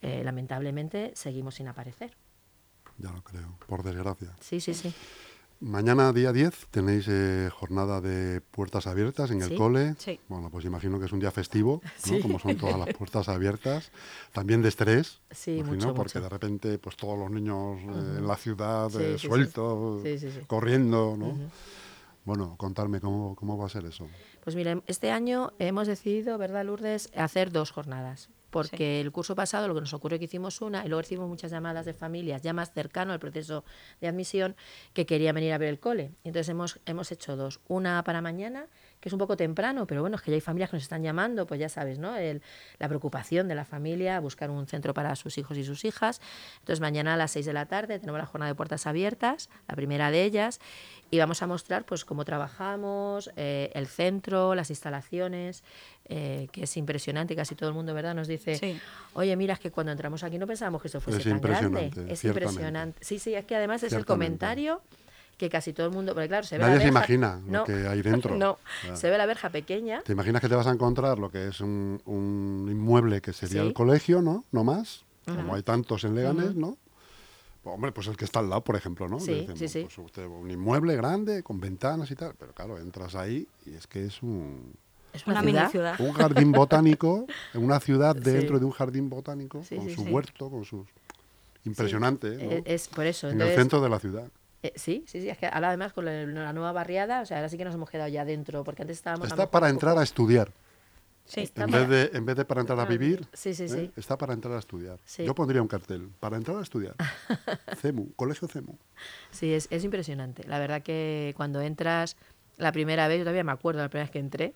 eh, 0.03 0.23
lamentablemente 0.25 1.13
seguimos 1.15 1.57
sin 1.57 1.69
aparecer. 1.69 2.17
Ya 2.99 3.13
lo 3.13 3.23
creo, 3.23 3.57
por 3.67 3.83
desgracia. 3.83 4.35
Sí, 4.41 4.61
sí, 4.61 4.75
sí. 4.75 4.93
Mañana, 5.61 6.13
día 6.13 6.33
10, 6.33 6.69
tenéis 6.71 7.07
eh, 7.09 7.51
jornada 7.53 8.01
de 8.01 8.41
puertas 8.41 8.87
abiertas 8.87 9.33
en 9.33 9.43
el 9.43 9.57
cole. 9.57 9.97
Sí. 9.99 10.21
Bueno, 10.29 10.51
pues 10.51 10.65
imagino 10.65 11.01
que 11.01 11.07
es 11.07 11.13
un 11.13 11.19
día 11.19 11.33
festivo, 11.33 11.83
¿no? 12.09 12.21
como 12.23 12.39
son 12.39 12.57
todas 12.57 12.79
las 12.79 12.95
puertas 12.95 13.29
abiertas. 13.29 13.91
También 14.33 14.63
de 14.63 14.69
estrés, 14.69 15.21
sí, 15.33 15.65
porque 15.97 16.21
de 16.21 16.29
repente 16.29 16.79
pues 16.79 16.97
todos 16.97 17.19
los 17.19 17.31
niños 17.31 17.81
eh, 17.81 18.19
en 18.19 18.27
la 18.29 18.37
ciudad 18.37 18.89
sueltos, 19.17 20.03
corriendo, 20.47 21.17
¿no? 21.19 21.37
Bueno, 22.25 22.55
contarme 22.57 23.01
cómo, 23.01 23.35
cómo 23.35 23.59
va 23.59 23.67
a 23.67 23.69
ser 23.69 23.85
eso. 23.85 24.07
Pues 24.45 24.55
mire, 24.55 24.83
este 24.87 25.11
año 25.11 25.53
hemos 25.59 25.89
decidido, 25.89 26.39
¿verdad, 26.39 26.65
Lourdes?, 26.65 27.11
hacer 27.17 27.51
dos 27.51 27.73
jornadas 27.73 28.29
porque 28.63 29.01
el 29.01 29.13
curso 29.13 29.35
pasado 29.37 29.69
lo 29.69 29.75
que 29.75 29.81
nos 29.81 29.95
ocurrió 29.95 30.19
que 30.19 30.25
hicimos 30.25 30.61
una 30.61 30.85
y 30.85 30.89
luego 30.89 31.03
recibimos 31.03 31.29
muchas 31.29 31.51
llamadas 31.51 31.87
de 31.87 31.95
familias 31.95 32.43
ya 32.43 32.53
más 32.53 32.73
cercano 32.73 33.13
al 33.13 33.21
proceso 33.21 33.65
de 34.01 34.09
admisión 34.09 34.57
que 34.95 35.07
querían 35.07 35.35
venir 35.35 35.53
a 35.53 35.59
ver 35.59 35.69
el 35.69 35.79
cole. 35.79 36.13
Entonces 36.25 36.49
hemos, 36.49 36.81
hemos 36.87 37.13
hecho 37.13 37.37
dos, 37.37 37.61
una 37.69 38.03
para 38.03 38.21
mañana, 38.21 38.67
que 39.01 39.09
es 39.09 39.13
un 39.13 39.19
poco 39.19 39.37
temprano, 39.37 39.87
pero 39.87 40.01
bueno, 40.01 40.17
es 40.17 40.23
que 40.23 40.31
ya 40.31 40.37
hay 40.37 40.41
familias 40.41 40.71
que 40.71 40.77
nos 40.77 40.83
están 40.83 41.03
llamando, 41.03 41.47
pues 41.47 41.61
ya 41.61 41.69
sabes, 41.69 41.99
¿no? 41.99 42.17
El, 42.17 42.43
la 42.79 42.89
preocupación 42.89 43.49
de 43.49 43.55
la 43.55 43.65
familia, 43.65 44.19
buscar 44.21 44.51
un 44.51 44.67
centro 44.67 44.95
para 44.95 45.15
sus 45.17 45.39
hijos 45.39 45.57
y 45.57 45.65
sus 45.65 45.85
hijas. 45.85 46.21
Entonces 46.61 46.81
mañana 46.81 47.15
a 47.15 47.17
las 47.17 47.31
seis 47.31 47.47
de 47.47 47.53
la 47.53 47.67
tarde 47.67 47.99
tenemos 47.99 48.19
la 48.19 48.27
jornada 48.27 48.51
de 48.51 48.57
puertas 48.57 48.87
abiertas, 48.87 49.49
la 49.69 49.77
primera 49.77 50.11
de 50.11 50.25
ellas, 50.25 50.61
y 51.11 51.19
vamos 51.19 51.43
a 51.43 51.47
mostrar 51.47 51.85
pues 51.85 52.05
cómo 52.05 52.25
trabajamos, 52.25 53.31
eh, 53.37 53.71
el 53.75 53.87
centro, 53.87 54.55
las 54.55 54.71
instalaciones, 54.71 55.63
eh, 56.07 56.49
que 56.53 56.65
es 56.65 56.77
impresionante, 56.77 57.37
casi 57.37 57.55
todo 57.55 57.69
el 57.69 57.75
mundo, 57.75 57.95
¿verdad? 57.95 58.15
Nos 58.15 58.29
dice, 58.29 58.81
oye, 59.15 59.37
mira, 59.37 59.55
es 59.55 59.61
que 59.61 59.71
cuando 59.71 59.93
entramos 59.93 60.23
aquí 60.23 60.39
no 60.39 60.47
pensábamos 60.47 60.83
que 60.83 60.89
esto 60.89 61.01
fuese 61.01 61.29
tan 61.29 61.41
grande. 61.41 61.91
Es 62.09 62.25
impresionante. 62.25 62.99
Sí, 63.05 63.19
sí, 63.19 63.35
es 63.35 63.45
que 63.45 63.57
además 63.57 63.83
es 63.83 63.93
el 63.93 64.05
comentario 64.05 64.83
que 65.39 65.49
casi 65.49 65.73
todo 65.73 65.87
el 65.87 65.93
mundo, 65.93 66.13
porque 66.13 66.29
claro, 66.29 66.45
se 66.45 66.59
ve 66.59 66.65
Nadie 66.65 66.81
se 66.81 66.89
imagina 66.89 67.41
lo 67.49 67.65
que 67.65 67.73
hay 67.89 68.03
dentro. 68.03 68.37
no, 68.37 68.59
se 68.95 69.09
ve 69.09 69.17
la 69.17 69.25
verja 69.25 69.49
pequeña. 69.49 70.03
¿Te 70.03 70.13
imaginas 70.13 70.43
que 70.43 70.49
te 70.49 70.55
vas 70.55 70.67
a 70.67 70.73
encontrar 70.73 71.19
lo 71.19 71.31
que 71.31 71.49
es 71.49 71.61
un, 71.61 72.67
inmueble 72.69 73.23
que 73.23 73.33
sería 73.33 73.63
el 73.63 73.73
colegio, 73.73 74.21
¿no? 74.21 74.45
No 74.53 74.65
más, 74.65 75.05
como 75.25 75.55
hay 75.55 75.63
tantos 75.63 76.05
en 76.05 76.15
Leganés, 76.15 76.55
¿no? 76.55 76.77
Hombre, 77.65 77.93
pues 77.93 78.07
el 78.07 78.17
que 78.17 78.25
está 78.25 78.41
al 78.41 78.49
lado, 78.49 78.63
por 78.63 78.77
ejemplo, 78.77 79.09
¿no? 79.09 79.21
Sí, 79.21 79.47
sí, 79.55 79.69
sí. 79.69 79.87
Pues 79.95 80.27
un 80.27 80.51
inmueble 80.51 80.97
grande, 80.97 81.43
con 81.43 81.61
ventanas 81.61 82.11
y 82.11 82.15
tal, 82.15 82.35
pero 82.39 82.53
claro, 82.53 82.79
entras 82.79 83.15
ahí 83.15 83.47
y 83.67 83.75
es 83.75 83.87
que 83.87 84.05
es 84.05 84.23
un... 84.23 84.75
Es 85.13 85.27
una, 85.27 85.43
mini 85.43 85.59
ciudad. 85.71 85.99
Un 86.01 86.13
jardín 86.13 86.53
botánico, 86.53 87.27
en 87.55 87.65
una 87.65 87.81
ciudad 87.81 88.15
dentro 88.17 88.59
de 88.59 88.65
un 88.65 88.73
jardín 88.73 89.09
botánico, 89.09 89.63
con 89.69 89.91
su 89.91 90.03
huerto, 90.03 90.51
con 90.51 90.65
sus... 90.65 90.87
Impresionante, 91.65 92.31
¿no? 92.37 92.63
Es, 92.65 92.89
por 92.89 93.05
eso. 93.05 93.29
En 93.29 93.41
el 93.41 93.55
centro 93.55 93.81
de 93.83 93.91
la 93.91 93.99
ciudad. 93.99 94.29
Eh, 94.63 94.73
sí, 94.75 95.05
sí, 95.07 95.21
sí, 95.21 95.29
es 95.29 95.39
que 95.39 95.47
ahora 95.47 95.69
además 95.69 95.93
con 95.93 96.05
la, 96.05 96.53
nueva 96.53 96.73
barriada, 96.73 97.21
o 97.21 97.27
sea, 97.27 97.39
ahora 97.39 97.49
sí 97.49 97.57
que 97.57 97.65
nos 97.65 97.75
hemos 97.75 97.89
quedado 97.91 98.09
ya 98.09 98.25
dentro, 98.25 98.65
porque 98.65 98.83
antes 98.83 98.97
estábamos... 98.97 99.29
Está 99.29 99.51
para 99.51 99.69
entrar 99.69 99.97
a 99.99 100.03
estudiar. 100.03 100.53
Sí, 101.25 101.49
en, 101.57 101.71
vez 101.71 101.89
de, 101.89 102.11
en 102.15 102.25
vez 102.25 102.37
de 102.37 102.45
para 102.47 102.63
entrar 102.63 102.81
a 102.81 102.87
vivir, 102.87 103.29
sí, 103.35 103.53
sí, 103.53 103.65
¿eh? 103.65 103.91
está 103.97 104.17
para 104.17 104.33
entrar 104.33 104.55
a 104.55 104.59
estudiar. 104.59 104.99
Yo 105.19 105.35
pondría 105.35 105.61
un 105.61 105.69
cartel, 105.69 106.09
para 106.21 106.39
entrar 106.39 106.57
a 106.57 106.63
estudiar. 106.63 106.95
CEMU, 107.77 108.15
Colegio 108.15 108.49
CEMU. 108.49 108.79
Sí, 109.31 109.53
es, 109.53 109.69
es 109.71 109.85
impresionante. 109.85 110.45
La 110.49 110.59
verdad 110.59 110.83
que 110.83 111.35
cuando 111.37 111.61
entras 111.61 112.17
la 112.57 112.73
primera 112.73 113.09
vez, 113.09 113.19
yo 113.19 113.25
todavía 113.25 113.45
me 113.45 113.53
acuerdo 113.53 113.83
la 113.83 113.91
primera 113.91 114.05
vez 114.05 114.11
que 114.11 114.19
entré, 114.19 114.55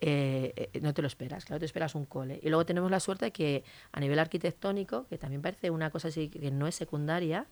eh, 0.00 0.70
no 0.80 0.94
te 0.94 1.02
lo 1.02 1.08
esperas, 1.08 1.44
claro, 1.44 1.60
te 1.60 1.66
esperas 1.66 1.94
un 1.94 2.06
cole. 2.06 2.40
Y 2.42 2.48
luego 2.48 2.64
tenemos 2.64 2.90
la 2.90 3.00
suerte 3.00 3.26
de 3.26 3.30
que 3.32 3.64
a 3.92 4.00
nivel 4.00 4.18
arquitectónico, 4.18 5.06
que 5.08 5.18
también 5.18 5.42
parece 5.42 5.70
una 5.70 5.90
cosa 5.90 6.08
así 6.08 6.28
que 6.28 6.50
no 6.50 6.66
es 6.66 6.74
secundaria, 6.74 7.46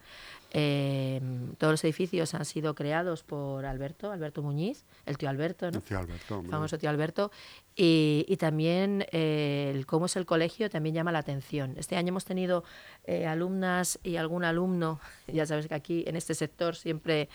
eh, 0.50 1.20
todos 1.58 1.72
los 1.72 1.84
edificios 1.84 2.34
han 2.34 2.44
sido 2.44 2.74
creados 2.74 3.22
por 3.22 3.66
Alberto, 3.66 4.10
Alberto 4.10 4.42
Muñiz, 4.42 4.84
el 5.06 5.18
tío 5.18 5.28
Alberto, 5.28 5.70
¿no? 5.70 5.78
El 5.78 5.84
tío 5.84 5.98
Alberto. 5.98 6.40
El 6.40 6.50
famoso 6.50 6.78
tío 6.78 6.90
Alberto. 6.90 7.30
Y, 7.80 8.24
y 8.26 8.38
también 8.38 9.06
eh, 9.12 9.70
el 9.72 9.86
cómo 9.86 10.06
es 10.06 10.16
el 10.16 10.26
colegio 10.26 10.68
también 10.68 10.96
llama 10.96 11.12
la 11.12 11.20
atención. 11.20 11.76
Este 11.78 11.94
año 11.94 12.08
hemos 12.08 12.24
tenido 12.24 12.64
eh, 13.04 13.24
alumnas 13.24 14.00
y 14.02 14.16
algún 14.16 14.42
alumno, 14.42 14.98
ya 15.28 15.46
sabes 15.46 15.68
que 15.68 15.74
aquí 15.76 16.02
en 16.08 16.16
este 16.16 16.34
sector 16.34 16.74
siempre 16.74 17.28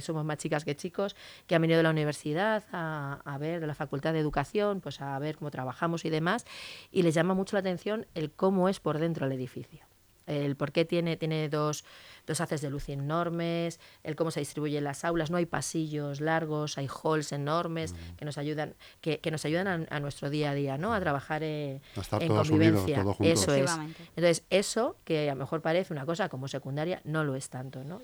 somos 0.00 0.24
más 0.24 0.38
chicas 0.38 0.64
que 0.64 0.76
chicos, 0.76 1.16
que 1.48 1.56
han 1.56 1.62
venido 1.62 1.78
de 1.78 1.82
la 1.82 1.90
universidad 1.90 2.62
a, 2.70 3.20
a 3.24 3.38
ver, 3.38 3.60
de 3.60 3.66
la 3.66 3.74
Facultad 3.74 4.12
de 4.12 4.20
Educación, 4.20 4.80
pues 4.80 5.00
a 5.00 5.18
ver 5.18 5.38
cómo 5.38 5.50
trabajamos 5.50 6.04
y 6.04 6.10
demás, 6.10 6.46
y 6.92 7.02
les 7.02 7.14
llama 7.14 7.34
mucho 7.34 7.56
la 7.56 7.60
atención 7.60 8.06
el 8.14 8.30
cómo 8.30 8.68
es 8.68 8.78
por 8.78 9.00
dentro 9.00 9.26
el 9.26 9.32
edificio 9.32 9.84
el 10.26 10.56
por 10.56 10.72
qué 10.72 10.84
tiene, 10.84 11.16
tiene 11.16 11.48
dos, 11.48 11.84
dos 12.26 12.40
haces 12.40 12.60
de 12.60 12.70
luz 12.70 12.88
enormes, 12.88 13.80
el 14.02 14.16
cómo 14.16 14.30
se 14.30 14.40
distribuyen 14.40 14.84
las 14.84 15.04
aulas, 15.04 15.30
no 15.30 15.36
hay 15.36 15.46
pasillos 15.46 16.20
largos, 16.20 16.78
hay 16.78 16.88
halls 16.88 17.32
enormes 17.32 17.92
mm. 17.92 18.16
que 18.16 18.24
nos 18.24 18.38
ayudan, 18.38 18.74
que, 19.00 19.20
que 19.20 19.30
nos 19.30 19.44
ayudan 19.44 19.86
a, 19.88 20.00
nuestro 20.00 20.30
día 20.30 20.50
a 20.50 20.54
día, 20.54 20.78
¿no? 20.78 20.94
A 20.94 21.00
trabajar 21.00 21.42
en, 21.42 21.80
convivencia. 22.28 23.04
eso 23.20 23.54
es. 23.54 23.70
Entonces, 24.16 24.44
eso, 24.50 24.96
que 25.04 25.30
a 25.30 25.34
lo 25.34 25.40
mejor 25.40 25.62
parece 25.62 25.92
una 25.92 26.06
cosa 26.06 26.28
como 26.28 26.48
secundaria, 26.48 27.00
no 27.04 27.24
lo 27.24 27.34
es 27.34 27.48
tanto, 27.48 27.84
¿no? 27.84 28.00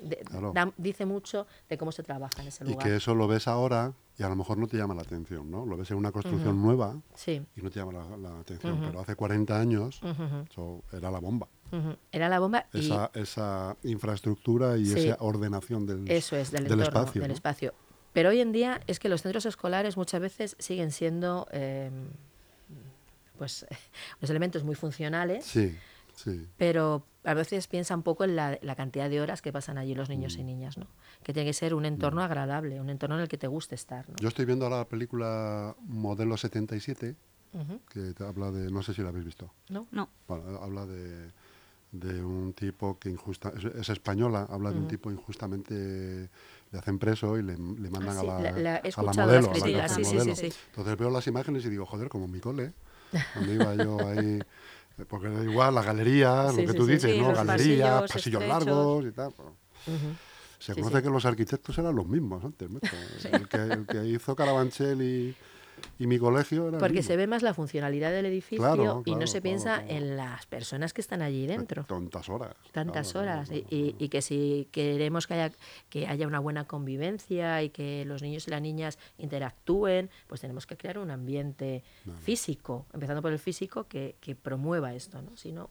dice 0.76 1.06
mucho 1.06 1.46
de 1.68 1.78
cómo 1.78 1.92
se 1.92 2.02
trabaja 2.02 2.42
en 2.42 2.48
ese 2.48 2.64
lugar. 2.64 2.86
Y 2.86 2.90
que 2.90 2.96
eso 2.96 3.14
lo 3.14 3.28
ves 3.28 3.48
ahora 3.48 3.92
y 4.20 4.22
a 4.22 4.28
lo 4.28 4.36
mejor 4.36 4.58
no 4.58 4.66
te 4.66 4.76
llama 4.76 4.94
la 4.94 5.00
atención, 5.00 5.50
¿no? 5.50 5.64
Lo 5.64 5.78
ves 5.78 5.90
en 5.90 5.96
una 5.96 6.12
construcción 6.12 6.60
nueva 6.60 7.00
y 7.26 7.62
no 7.62 7.70
te 7.70 7.80
llama 7.80 7.92
la, 8.18 8.38
atención, 8.38 8.78
pero 8.84 9.00
hace 9.00 9.16
40 9.16 9.58
años 9.58 10.00
eso 10.50 10.82
era 10.92 11.10
la 11.10 11.20
bomba. 11.20 11.48
Era 12.12 12.28
la 12.28 12.38
bomba. 12.38 12.66
Esa, 12.72 13.10
esa 13.14 13.76
infraestructura 14.10 14.76
y 14.76 14.92
esa 14.92 15.16
ordenación 15.20 15.86
del, 15.86 16.10
Eso 16.10 16.36
es, 16.36 16.50
del, 16.50 16.66
espacio, 16.80 17.22
del 17.22 17.30
espacio. 17.30 17.74
Pero 18.12 18.30
hoy 18.30 18.40
en 18.40 18.52
día 18.52 18.80
es 18.86 18.98
que 18.98 19.08
los 19.08 19.22
centros 19.22 19.46
escolares 19.46 19.96
muchas 19.96 20.20
veces 20.20 20.56
siguen 20.58 20.90
siendo 20.90 21.46
em, 21.52 22.08
pues 23.38 23.66
los 24.20 24.30
elementos 24.30 24.64
muy 24.64 24.74
funcionales. 24.74 25.44
Sí, 25.44 25.76
sí. 26.16 26.46
Pero 26.56 27.04
a 27.24 27.34
veces 27.34 27.66
piensa 27.68 27.94
un 27.94 28.02
poco 28.02 28.24
en 28.24 28.34
la, 28.36 28.58
cantidad 28.76 29.08
de 29.08 29.20
horas 29.20 29.42
que 29.42 29.52
pasan 29.52 29.78
allí 29.78 29.94
los 29.94 30.08
niños 30.08 30.36
y 30.36 30.42
mm. 30.42 30.46
niñas, 30.46 30.78
¿no? 30.78 30.86
Que 31.22 31.32
tiene 31.32 31.48
que 31.48 31.54
ser 31.54 31.74
un 31.74 31.84
entorno 31.84 32.20
mm. 32.20 32.24
agradable, 32.24 32.80
un 32.80 32.90
entorno 32.90 33.16
en 33.16 33.22
el 33.22 33.28
que 33.28 33.38
te 33.38 33.46
guste 33.46 33.74
estar. 33.74 34.06
Yo 34.20 34.28
estoy 34.28 34.44
viendo 34.44 34.64
ahora 34.64 34.78
la 34.78 34.88
película 34.88 35.76
Modelo 35.82 36.36
77, 36.36 37.14
que 37.88 38.14
te 38.14 38.24
habla 38.24 38.50
de, 38.50 38.70
no 38.70 38.82
sé 38.82 38.94
si 38.94 39.02
la 39.02 39.08
habéis 39.08 39.24
visto. 39.24 39.52
No, 39.68 39.86
no. 39.90 40.08
Bueno, 40.28 40.60
habla 40.62 40.86
de 40.86 41.30
de 41.92 42.22
un 42.22 42.52
tipo 42.52 42.98
que 42.98 43.10
injusta 43.10 43.52
es, 43.78 43.88
española, 43.88 44.46
habla 44.48 44.70
de 44.70 44.78
un 44.78 44.86
tipo 44.86 45.10
injustamente 45.10 46.30
le 46.72 46.78
hacen 46.78 46.98
preso 46.98 47.36
y 47.36 47.42
le, 47.42 47.56
le 47.56 47.90
mandan 47.90 48.18
a, 48.18 48.22
la, 48.22 48.36
a 48.36 49.02
la 49.02 49.12
modelo. 49.12 49.52
Entonces 49.54 50.96
veo 50.96 51.10
las 51.10 51.26
imágenes 51.26 51.64
y 51.64 51.68
digo, 51.68 51.84
joder, 51.84 52.08
como 52.08 52.28
mi 52.28 52.38
cole, 52.38 52.72
donde 53.34 53.54
iba 53.54 53.74
yo 53.74 53.98
ahí, 54.06 54.40
porque 55.08 55.28
da 55.28 55.42
igual, 55.42 55.74
la 55.74 55.82
galería, 55.82 56.44
lo 56.52 56.56
que 56.56 56.74
tú 56.74 56.86
dices, 56.86 57.16
¿no? 57.20 57.32
Galería, 57.32 58.04
pasillos, 58.06 58.44
largos 58.44 59.04
y 59.06 59.12
tal. 59.12 59.34
Se 60.58 60.74
conoce 60.74 61.02
que 61.02 61.08
los 61.08 61.24
arquitectos 61.24 61.76
eran 61.78 61.96
los 61.96 62.06
mismos 62.06 62.44
antes, 62.44 62.68
el, 63.32 63.48
que, 63.48 63.56
el 63.56 63.86
que 63.86 64.06
hizo 64.06 64.36
Carabanchel 64.36 65.02
y 65.02 65.36
y 65.98 66.06
mi 66.06 66.18
colegio 66.18 66.68
era 66.68 66.78
Porque 66.78 67.02
se 67.02 67.16
ve 67.16 67.26
más 67.26 67.42
la 67.42 67.54
funcionalidad 67.54 68.10
del 68.10 68.26
edificio 68.26 69.02
y 69.04 69.14
no 69.14 69.26
se 69.26 69.40
piensa 69.40 69.82
en 69.86 70.16
las 70.16 70.46
personas 70.46 70.92
que 70.92 71.00
están 71.00 71.22
allí 71.22 71.46
dentro. 71.46 71.84
Tantas 71.84 72.28
horas. 72.28 72.54
Tantas 72.72 73.14
horas. 73.14 73.50
Y, 73.50 73.94
y, 73.98 74.08
que 74.08 74.22
si 74.22 74.68
queremos 74.72 75.26
que 75.26 75.34
haya, 75.34 75.52
que 75.88 76.06
haya 76.06 76.26
una 76.26 76.38
buena 76.38 76.64
convivencia 76.64 77.62
y 77.62 77.70
que 77.70 78.04
los 78.04 78.22
niños 78.22 78.46
y 78.48 78.50
las 78.50 78.62
niñas 78.62 78.98
interactúen, 79.18 80.10
pues 80.26 80.40
tenemos 80.40 80.66
que 80.66 80.76
crear 80.76 80.98
un 80.98 81.10
ambiente 81.10 81.82
físico, 82.22 82.86
empezando 82.92 83.22
por 83.22 83.32
el 83.32 83.38
físico, 83.38 83.84
que, 83.84 84.16
que 84.20 84.34
promueva 84.34 84.94
esto. 84.94 85.22
¿no? 85.22 85.36
Si 85.36 85.52
no, 85.52 85.70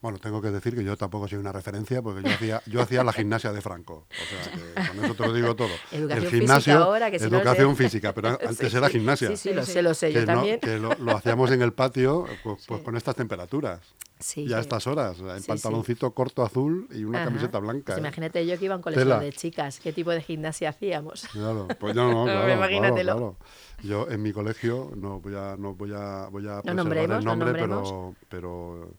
bueno, 0.00 0.18
tengo 0.18 0.40
que 0.42 0.50
decir 0.50 0.74
que 0.74 0.84
yo 0.84 0.96
tampoco 0.96 1.28
soy 1.28 1.38
una 1.38 1.52
referencia 1.52 2.02
porque 2.02 2.22
yo 2.28 2.34
hacía, 2.34 2.62
yo 2.66 2.80
hacía 2.82 3.04
la 3.04 3.12
gimnasia 3.12 3.52
de 3.52 3.60
Franco. 3.60 4.06
O 4.10 4.24
sea, 4.24 4.52
que 4.52 4.88
con 4.96 5.04
eso 5.04 5.14
te 5.14 5.26
lo 5.26 5.32
digo 5.32 5.54
todo. 5.56 5.68
Educación 5.92 6.24
el 6.24 6.30
gimnasio, 6.30 6.72
física 6.74 6.84
ahora, 6.84 7.10
que 7.10 7.18
si 7.18 7.24
educación 7.26 7.76
física, 7.76 8.12
pero 8.14 8.28
antes 8.48 8.74
era 8.74 8.88
gimnasia. 8.88 9.28
Sí, 9.28 9.36
sí, 9.36 9.52
lo 9.54 9.64
sé, 9.64 9.82
lo 9.82 9.94
sé, 9.94 10.12
yo 10.12 10.24
también. 10.24 10.60
que 10.60 10.78
lo, 10.78 10.92
hacíamos 11.16 11.50
en 11.50 11.62
el 11.62 11.72
patio 11.72 12.26
pues, 12.42 12.64
pues 12.66 12.82
con 12.82 12.96
estas 12.96 13.16
temperaturas. 13.16 13.80
Sí. 14.20 14.46
ya 14.46 14.58
a 14.58 14.60
Sí. 14.60 14.66
estas 14.66 14.86
horas, 14.86 15.18
en 15.18 15.28
Sí, 15.36 15.40
sí. 15.42 15.48
pantaloncito 15.48 16.10
corto 16.14 16.44
azul 16.44 16.86
y 16.92 17.02
una 17.04 17.18
Ajá. 17.18 17.26
camiseta 17.28 17.58
blanca. 17.58 17.86
Pues 17.86 17.98
¿eh? 17.98 18.00
imagínate 18.00 18.46
yo 18.46 18.56
que 18.58 18.64
iba 18.66 18.74
a 18.74 18.76
un 18.76 18.82
colegio 18.82 19.02
Tela. 19.04 19.18
de 19.18 19.32
chicas, 19.32 19.80
qué 19.80 19.92
tipo 19.92 20.12
de 20.12 20.22
gimnasia 20.22 20.68
hacíamos. 20.70 21.26
Claro, 21.32 21.66
pues 21.80 21.94
no, 21.96 22.08
no, 22.12 22.24
claro, 22.24 22.52
Imagínatelo. 22.54 23.12
claro, 23.16 23.36
claro. 23.38 23.86
Yo 24.06 24.08
en 24.08 24.22
mi 24.22 24.32
colegio 24.32 24.92
no 24.96 25.20
voy 25.20 25.34
a, 25.34 25.56
no 25.58 25.74
voy 25.74 25.92
a, 25.94 26.28
voy 26.30 26.46
a 26.46 26.54
No 26.54 26.62
preservar 26.62 26.76
nombremos, 26.76 27.18
el 27.18 27.24
no 27.24 27.30
nombre, 27.36 27.46
nombremos. 27.48 27.88
pero, 27.90 28.14
pero 28.28 28.90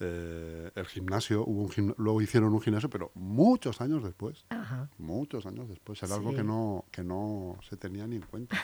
eh, 0.00 0.70
el 0.74 0.86
gimnasio, 0.86 1.44
hubo 1.44 1.62
un 1.62 1.68
gim- 1.70 1.94
luego 1.98 2.20
hicieron 2.22 2.52
un 2.52 2.60
gimnasio, 2.60 2.88
pero 2.90 3.10
muchos 3.14 3.80
años 3.80 4.02
después, 4.02 4.46
Ajá. 4.48 4.88
muchos 4.98 5.46
años 5.46 5.68
después, 5.68 6.02
era 6.02 6.14
algo 6.14 6.30
Sí. 6.30 6.36
que 6.36 6.42
no, 6.42 6.84
que 6.90 7.04
no 7.04 7.58
se 7.68 7.76
tenía 7.76 8.06
ni 8.06 8.16
en 8.16 8.22
cuenta. 8.22 8.56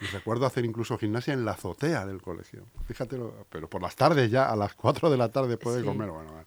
Y 0.00 0.06
recuerdo 0.06 0.46
hacer 0.46 0.64
incluso 0.64 0.98
gimnasia 0.98 1.32
en 1.32 1.44
la 1.44 1.52
azotea 1.52 2.04
del 2.06 2.20
colegio. 2.20 2.66
Fíjate, 2.86 3.16
lo- 3.18 3.46
pero 3.50 3.68
por 3.70 3.80
las 3.82 3.94
tardes 3.94 4.30
ya, 4.30 4.50
a 4.50 4.56
las 4.56 4.74
4 4.74 5.10
de 5.10 5.16
la 5.16 5.30
tarde 5.30 5.50
después 5.50 5.76
de 5.76 5.82
Sí. 5.82 5.86
comer. 5.86 6.08
Bueno, 6.10 6.32
bueno. 6.32 6.46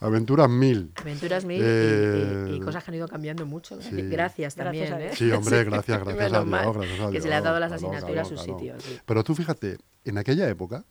Aventuras 0.00 0.48
mil. 0.48 0.92
Aventuras 0.94 1.44
mil 1.44 1.58
y- 1.60 1.64
Eh, 1.64 2.46
y, 2.50 2.54
y 2.54 2.60
cosas 2.60 2.84
que 2.84 2.92
han 2.92 2.94
ido 2.94 3.08
cambiando 3.08 3.44
mucho. 3.46 3.82
sí. 3.82 4.02
Gracias 4.02 4.54
también. 4.54 4.86
Gracias 4.86 4.96
a 4.96 5.00
¿eh? 5.02 5.06
Dios. 5.06 5.18
Sí, 5.18 5.32
hombre, 5.32 5.64
gracias, 5.64 5.98
gracias 6.04 6.32
a 6.32 6.44
Dios, 6.44 6.76
gracias 6.76 7.00
a 7.00 7.10
Que 7.10 7.20
se 7.20 7.28
le 7.28 7.34
Dios, 7.34 7.34
han 7.34 7.42
dado 7.42 7.58
las 7.58 7.72
asignaturas 7.72 8.26
a 8.26 8.28
su 8.28 8.34
claro, 8.36 8.58
sitio. 8.58 8.74
claro. 8.76 8.80
sí. 8.80 9.00
Pero 9.04 9.24
tú 9.24 9.34
fíjate, 9.34 9.78
en 10.04 10.18
aquella 10.18 10.48
época, 10.48 10.84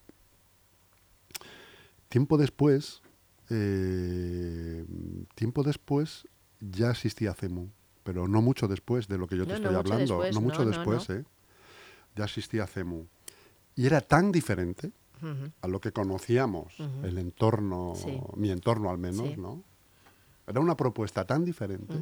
tiempo 2.09 2.37
después, 2.37 3.01
eh, 3.49 4.85
tiempo 5.35 5.63
después 5.63 6.27
ya 6.59 6.91
existía 6.91 7.33
CEMU, 7.33 7.69
pero 8.03 8.27
no 8.27 8.41
mucho 8.41 8.67
después 8.67 9.07
de 9.07 9.17
lo 9.17 9.27
que 9.27 9.37
yo 9.37 9.43
te 9.43 9.49
No, 9.49 9.55
estoy 9.55 9.71
no 9.73 9.79
hablando, 9.79 10.13
después, 10.21 10.35
no 10.35 10.41
mucho 10.41 10.63
no, 10.63 10.69
después. 10.71 11.09
¿eh? 11.09 11.23
ya 12.15 12.23
existía 12.25 12.65
CEMU. 12.67 13.05
Y 13.75 13.85
era 13.85 14.01
tan 14.01 14.31
diferente 14.31 14.91
a 15.61 15.67
lo 15.67 15.79
que 15.81 15.91
conocíamos, 15.91 16.73
el 17.03 17.17
entorno, 17.17 17.93
Sí. 17.95 18.19
mi 18.35 18.51
entorno 18.51 18.89
al 18.91 18.97
menos, 18.99 19.27
Sí. 19.29 19.35
¿no? 19.37 19.63
Era 20.47 20.59
una 20.61 20.77
propuesta 20.77 21.25
tan 21.25 21.43
diferente 21.43 21.93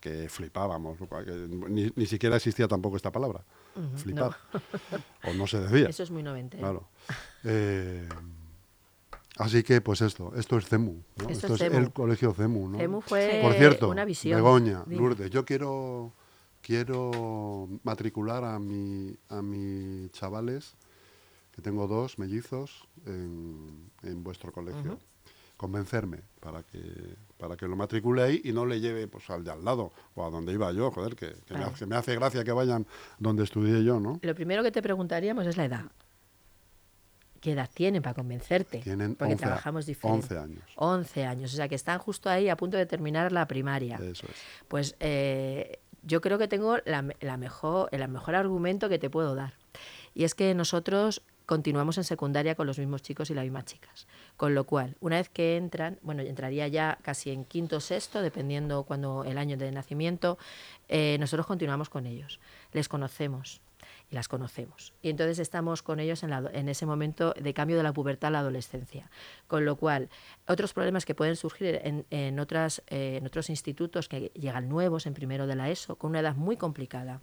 que 0.00 0.28
flipábamos, 0.28 0.98
ni, 1.68 1.90
ni 1.94 2.06
siquiera 2.06 2.36
existía 2.36 2.66
tampoco 2.68 2.96
esta 2.96 3.10
palabra, 3.12 3.44
flipar, 3.96 4.36
o 5.24 5.34
no 5.34 5.46
se 5.48 5.60
decía, 5.60 5.88
Eso 5.88 6.02
es 6.04 6.10
muy 6.12 6.22
noventero. 6.22 6.62
claro. 6.62 6.88
Eh, 7.44 8.08
así 9.38 9.62
que, 9.62 9.80
pues 9.80 10.00
esto, 10.02 10.32
esto 10.36 10.58
es 10.58 10.66
CEMU, 10.68 10.92
¿no? 11.16 11.28
Esto 11.28 11.32
esto 11.32 11.54
es 11.54 11.60
CEMU. 11.60 11.78
el 11.78 11.92
colegio 11.92 12.32
CEMU, 12.34 12.68
¿no? 12.68 12.78
CEMU 12.78 13.00
fue 13.00 13.40
Por 13.42 13.54
cierto, 13.54 13.88
una 13.88 14.04
visión. 14.04 14.36
Begoña, 14.36 14.84
Dime. 14.86 15.00
Lourdes, 15.00 15.30
yo 15.30 15.44
quiero 15.44 16.12
quiero 16.60 17.68
matricular 17.84 18.44
a 18.44 18.58
mi 18.58 19.16
a 19.28 19.40
mis 19.42 20.10
chavales, 20.12 20.74
que 21.54 21.62
tengo 21.62 21.86
dos 21.86 22.18
mellizos 22.18 22.86
en, 23.06 23.90
en 24.02 24.22
vuestro 24.22 24.52
colegio. 24.52 24.98
Convencerme 25.56 26.22
para 26.38 26.62
que 26.62 26.80
para 27.36 27.56
que 27.56 27.66
lo 27.66 27.74
matricule 27.74 28.22
ahí 28.22 28.40
y 28.44 28.52
no 28.52 28.64
le 28.64 28.78
lleve 28.80 29.08
pues 29.08 29.28
al 29.28 29.42
de 29.42 29.50
al 29.50 29.64
lado 29.64 29.92
o 30.14 30.24
a 30.24 30.30
donde 30.30 30.52
iba 30.52 30.70
yo, 30.72 30.92
joder, 30.92 31.16
que, 31.16 31.34
que 31.46 31.54
me, 31.54 31.64
hace, 31.64 31.84
me 31.84 31.96
hace 31.96 32.14
gracia 32.14 32.44
que 32.44 32.52
vayan 32.52 32.86
donde 33.18 33.42
estudié 33.42 33.82
yo, 33.82 33.98
¿no? 33.98 34.20
Lo 34.22 34.34
primero 34.36 34.62
que 34.62 34.70
te 34.70 34.82
preguntaríamos 34.82 35.46
es 35.46 35.56
la 35.56 35.64
edad. 35.64 35.84
¿Qué 37.40 37.52
edad 37.52 37.70
tienen 37.72 38.02
para 38.02 38.14
convencerte? 38.14 38.78
Tienen 38.78 39.14
Porque 39.14 39.34
11 39.34 39.44
a- 39.44 39.48
trabajamos 39.48 39.86
diferente. 39.86 40.26
11 40.34 40.38
años. 40.38 40.62
11 40.76 41.24
años, 41.24 41.52
o 41.52 41.56
sea 41.56 41.68
que 41.68 41.74
están 41.76 41.98
justo 41.98 42.28
ahí 42.28 42.48
a 42.48 42.56
punto 42.56 42.76
de 42.76 42.86
terminar 42.86 43.30
la 43.32 43.46
primaria. 43.46 43.96
Eso 43.96 44.26
es. 44.26 44.36
Pues 44.66 44.96
eh, 45.00 45.78
yo 46.02 46.20
creo 46.20 46.38
que 46.38 46.48
tengo 46.48 46.78
la, 46.84 47.04
la 47.20 47.36
mejor, 47.36 47.88
el 47.92 48.06
mejor 48.08 48.34
argumento 48.34 48.88
que 48.88 48.98
te 48.98 49.08
puedo 49.10 49.34
dar. 49.34 49.54
Y 50.14 50.24
es 50.24 50.34
que 50.34 50.54
nosotros 50.54 51.22
continuamos 51.46 51.96
en 51.96 52.04
secundaria 52.04 52.54
con 52.56 52.66
los 52.66 52.78
mismos 52.78 53.00
chicos 53.02 53.30
y 53.30 53.34
las 53.34 53.44
mismas 53.44 53.64
chicas. 53.64 54.06
Con 54.36 54.54
lo 54.54 54.64
cual, 54.64 54.96
una 55.00 55.16
vez 55.16 55.28
que 55.30 55.56
entran, 55.56 55.98
bueno, 56.02 56.22
entraría 56.22 56.68
ya 56.68 56.98
casi 57.02 57.30
en 57.30 57.44
quinto 57.44 57.76
o 57.76 57.80
sexto, 57.80 58.20
dependiendo 58.20 58.82
cuando 58.84 59.24
el 59.24 59.38
año 59.38 59.56
de 59.56 59.70
nacimiento, 59.72 60.38
eh, 60.88 61.16
nosotros 61.20 61.46
continuamos 61.46 61.88
con 61.88 62.04
ellos. 62.04 62.38
Les 62.72 62.88
conocemos 62.88 63.60
y 64.10 64.14
las 64.14 64.28
conocemos. 64.28 64.94
Y 65.02 65.10
entonces 65.10 65.38
estamos 65.38 65.82
con 65.82 66.00
ellos 66.00 66.22
en, 66.22 66.30
la 66.30 66.50
en 66.52 66.68
ese 66.68 66.86
momento 66.86 67.34
de 67.38 67.54
cambio 67.54 67.76
de 67.76 67.82
la 67.82 67.92
pubertad 67.92 68.28
a 68.28 68.30
la 68.30 68.38
adolescencia. 68.40 69.10
Con 69.46 69.64
lo 69.64 69.76
cual, 69.76 70.08
otros 70.46 70.72
problemas 70.72 71.04
que 71.04 71.14
pueden 71.14 71.36
surgir 71.36 71.80
en, 71.82 72.06
en 72.10 72.40
otras, 72.40 72.82
eh, 72.88 73.16
en 73.18 73.26
otros 73.26 73.50
institutos 73.50 74.08
que 74.08 74.32
llegan 74.34 74.68
nuevos 74.68 75.06
en 75.06 75.14
primero 75.14 75.46
de 75.46 75.56
la 75.56 75.70
ESO, 75.70 75.96
con 75.96 76.10
una 76.10 76.20
edad 76.20 76.36
muy 76.36 76.56
complicada, 76.56 77.20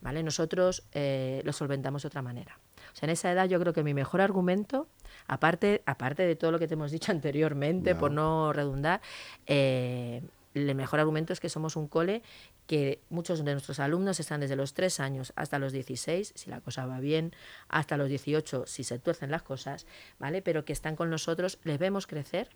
¿vale? 0.00 0.22
Nosotros 0.22 0.84
eh, 0.92 1.42
lo 1.44 1.52
solventamos 1.52 2.02
de 2.02 2.08
otra 2.08 2.22
manera. 2.22 2.58
O 2.92 2.96
sea, 2.96 3.06
en 3.06 3.10
esa 3.10 3.30
edad 3.30 3.48
yo 3.48 3.60
creo 3.60 3.72
que 3.72 3.82
mi 3.82 3.94
mejor 3.94 4.20
argumento, 4.20 4.88
aparte, 5.26 5.82
aparte 5.86 6.22
de 6.24 6.36
todo 6.36 6.52
lo 6.52 6.58
que 6.58 6.66
te 6.66 6.74
hemos 6.74 6.90
dicho 6.90 7.12
anteriormente, 7.12 7.94
por 7.94 8.10
no 8.10 8.52
redundar, 8.52 9.00
eh, 9.46 10.22
el 10.56 10.74
mejor 10.74 11.00
argumento 11.00 11.32
es 11.32 11.40
que 11.40 11.48
somos 11.48 11.76
un 11.76 11.86
cole 11.86 12.22
que 12.66 13.00
muchos 13.10 13.44
de 13.44 13.52
nuestros 13.52 13.78
alumnos 13.78 14.18
están 14.20 14.40
desde 14.40 14.56
los 14.56 14.72
3 14.74 15.00
años 15.00 15.32
hasta 15.36 15.58
los 15.58 15.72
16, 15.72 16.32
si 16.34 16.50
la 16.50 16.60
cosa 16.60 16.86
va 16.86 16.98
bien, 16.98 17.34
hasta 17.68 17.96
los 17.96 18.08
18, 18.08 18.64
si 18.66 18.82
se 18.82 18.98
tuercen 18.98 19.30
las 19.30 19.42
cosas, 19.42 19.86
¿vale? 20.18 20.40
Pero 20.42 20.64
que 20.64 20.72
están 20.72 20.96
con 20.96 21.10
nosotros, 21.10 21.58
les 21.64 21.78
vemos 21.78 22.06
crecer, 22.06 22.48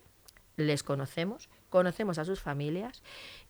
les 0.57 0.83
conocemos, 0.83 1.49
conocemos 1.69 2.19
a 2.19 2.25
sus 2.25 2.41
familias 2.41 3.03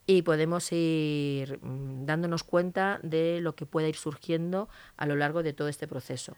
y 0.07 0.23
podemos 0.23 0.71
ir 0.73 1.59
mm, 1.63 2.05
dándonos 2.05 2.43
cuenta 2.43 2.99
de 3.03 3.41
lo 3.41 3.55
que 3.55 3.67
pueda 3.67 3.89
ir 3.89 3.97
surgiendo 3.97 4.69
a 4.97 5.07
lo 5.07 5.17
largo 5.17 5.43
de 5.43 5.53
todo 5.53 5.69
este 5.69 5.87
proceso 5.87 6.37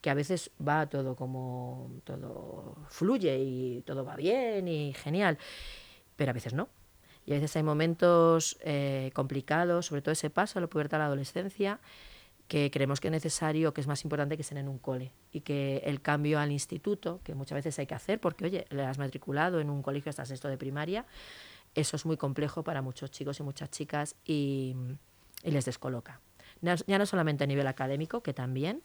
que 0.00 0.10
a 0.10 0.14
veces 0.14 0.52
va 0.66 0.88
todo 0.88 1.16
como 1.16 1.90
todo 2.04 2.76
fluye 2.88 3.36
y 3.40 3.82
todo 3.82 4.04
va 4.04 4.14
bien 4.14 4.68
y 4.68 4.92
genial, 4.94 5.38
pero 6.14 6.30
a 6.30 6.34
veces 6.34 6.54
no. 6.54 6.68
Y 7.28 7.32
a 7.32 7.34
veces 7.34 7.54
hay 7.56 7.62
momentos 7.62 8.56
eh, 8.62 9.10
complicados, 9.12 9.84
sobre 9.84 10.00
todo 10.00 10.12
ese 10.12 10.30
paso 10.30 10.58
a 10.58 10.62
la 10.62 10.66
pubertad 10.66 10.96
a 10.96 11.00
la 11.00 11.06
adolescencia, 11.08 11.78
que 12.48 12.70
creemos 12.70 13.00
que 13.00 13.08
es 13.08 13.12
necesario, 13.12 13.74
que 13.74 13.82
es 13.82 13.86
más 13.86 14.02
importante 14.02 14.36
que 14.36 14.40
estén 14.40 14.56
en 14.56 14.66
un 14.66 14.78
cole 14.78 15.12
y 15.30 15.42
que 15.42 15.82
el 15.84 16.00
cambio 16.00 16.40
al 16.40 16.50
instituto, 16.50 17.20
que 17.24 17.34
muchas 17.34 17.56
veces 17.56 17.78
hay 17.78 17.86
que 17.86 17.94
hacer, 17.94 18.18
porque 18.18 18.46
oye, 18.46 18.66
le 18.70 18.82
has 18.82 18.96
matriculado 18.96 19.60
en 19.60 19.68
un 19.68 19.82
colegio 19.82 20.08
hasta 20.08 20.24
sexto 20.24 20.48
de 20.48 20.56
primaria, 20.56 21.04
eso 21.74 21.96
es 21.96 22.06
muy 22.06 22.16
complejo 22.16 22.62
para 22.62 22.80
muchos 22.80 23.10
chicos 23.10 23.38
y 23.40 23.42
muchas 23.42 23.70
chicas 23.70 24.16
y, 24.24 24.74
les 25.44 25.66
descoloca. 25.66 26.20
Ya 26.62 26.98
no 26.98 27.04
solamente 27.04 27.44
a 27.44 27.46
nivel 27.46 27.66
académico, 27.66 28.22
que 28.22 28.32
también, 28.32 28.80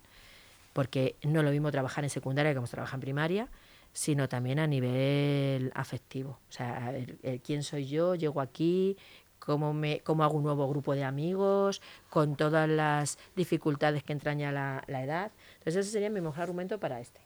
porque 0.74 1.16
no 1.24 1.44
lo 1.44 1.52
mismo 1.52 1.72
trabajar 1.72 2.04
en 2.04 2.10
secundaria 2.10 2.52
que 2.52 2.56
como 2.56 2.68
se 2.68 2.72
trabaja 2.72 2.98
en 2.98 3.02
primaria, 3.02 3.48
sino 3.94 4.28
también 4.28 4.60
a 4.60 4.68
nivel 4.68 5.72
afectivo. 5.76 6.40
O 6.50 6.52
sea, 6.52 6.94
el- 6.96 7.42
quién 7.44 7.64
soy 7.64 7.88
yo, 7.88 8.16
llego 8.16 8.42
aquí, 8.42 8.98
cómo, 9.40 9.74
me, 9.74 10.00
cómo 10.02 10.24
hago 10.24 10.36
un 10.38 10.44
nuevo 10.44 10.68
grupo 10.68 10.96
de 10.96 11.04
amigos, 11.04 11.82
con 12.10 12.36
todas 12.36 12.68
las 12.70 13.18
dificultades 13.36 14.04
que 14.04 14.14
entraña 14.14 14.52
la, 14.52 14.84
la 14.88 15.04
edad. 15.04 15.32
Entonces 15.60 15.78
ese 15.86 15.92
sería 15.92 16.10
mi 16.10 16.22
mejor 16.22 16.42
argumento 16.42 16.80
para 16.80 17.00
este. 17.00 17.22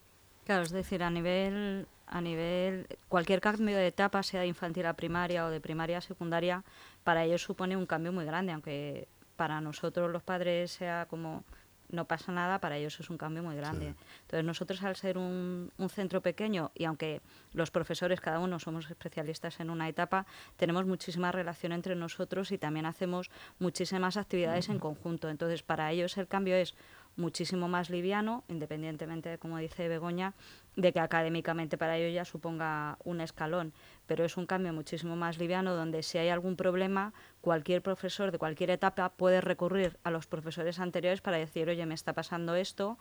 Claro, 0.46 0.64
es 0.64 0.72
decir, 0.72 1.04
a 1.04 1.10
nivel, 1.10 1.88
a 2.08 2.22
nivel, 2.22 2.88
cualquier 3.10 3.42
cambio 3.42 3.76
de 3.78 3.88
etapa, 3.88 4.24
sea 4.24 4.42
de 4.42 4.48
infantil 4.48 4.86
a 4.86 4.94
primaria 4.94 5.46
o 5.46 5.50
de 5.50 5.60
primaria 5.62 5.98
a 5.98 6.02
secundaria, 6.02 6.64
para 7.04 7.24
ellos 7.26 7.42
supone 7.44 7.76
un 7.78 7.86
cambio 7.86 8.12
muy 8.14 8.26
grande, 8.26 8.54
aunque 8.54 9.08
para 9.36 9.62
nosotros 9.62 10.10
los 10.12 10.24
padres 10.24 10.72
sea 10.72 11.06
como 11.10 11.44
no 11.90 12.06
pasa 12.06 12.32
nada, 12.32 12.60
para 12.60 12.78
ellos 12.78 13.00
es 13.00 13.10
un 13.10 13.18
cambio 13.18 13.44
muy 13.44 13.56
grande. 13.56 13.96
Entonces 14.22 14.46
nosotros 14.46 14.84
al 14.84 14.96
ser 14.96 15.18
un, 15.18 15.72
un 15.78 15.90
centro 15.90 16.22
pequeño 16.22 16.72
y 16.76 16.86
aunque 16.86 17.22
los 17.54 17.72
profesores 17.72 18.22
cada 18.22 18.40
uno 18.40 18.60
somos 18.60 18.90
especialistas 18.90 19.60
en 19.60 19.70
una 19.70 19.88
etapa, 19.88 20.26
tenemos 20.58 20.86
muchísima 20.86 21.32
relación 21.32 21.72
entre 21.72 21.96
nosotros 21.96 22.52
y 22.52 22.58
también 22.58 22.86
hacemos 22.86 23.30
muchísimas 23.60 24.18
actividades 24.18 24.70
en 24.70 24.80
conjunto. 24.80 25.30
Entonces 25.30 25.64
para 25.64 25.92
ellos 25.92 26.18
el 26.18 26.28
cambio 26.28 26.56
es 26.56 26.76
muchísimo 27.16 27.68
más 27.68 27.90
liviano, 27.90 28.44
independientemente 28.48 29.30
de, 29.30 29.38
como 29.38 29.58
dice 29.58 29.88
Begoña, 29.88 30.34
de 30.78 30.94
que 30.94 31.00
académicamente 31.00 31.76
para 31.78 31.98
ellos 31.98 32.14
ya 32.14 32.24
suponga 32.24 32.98
un 33.04 33.20
escalón, 33.20 33.74
pero 34.06 34.24
es 34.24 34.38
un 34.38 34.46
cambio 34.46 34.72
muchísimo 34.74 35.16
más 35.16 35.40
liviano 35.40 35.76
donde 35.76 36.04
si 36.04 36.20
hay 36.20 36.30
algún 36.30 36.56
problema, 36.56 37.14
cualquier 37.42 37.82
profesor 37.82 38.32
de 38.32 38.38
cualquier 38.38 38.70
etapa 38.70 39.10
puede 39.10 39.42
recurrir 39.42 39.98
a 40.04 40.12
los 40.12 40.28
profesores 40.28 40.80
anteriores 40.80 41.20
para 41.20 41.38
decir, 41.38 41.68
oye, 41.68 41.84
me 41.88 41.96
está 41.96 42.14
pasando 42.14 42.56
esto 42.56 43.00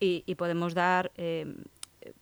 y, 0.00 0.24
y 0.26 0.36
podemos 0.36 0.72
dar, 0.72 1.12
eh, 1.16 1.54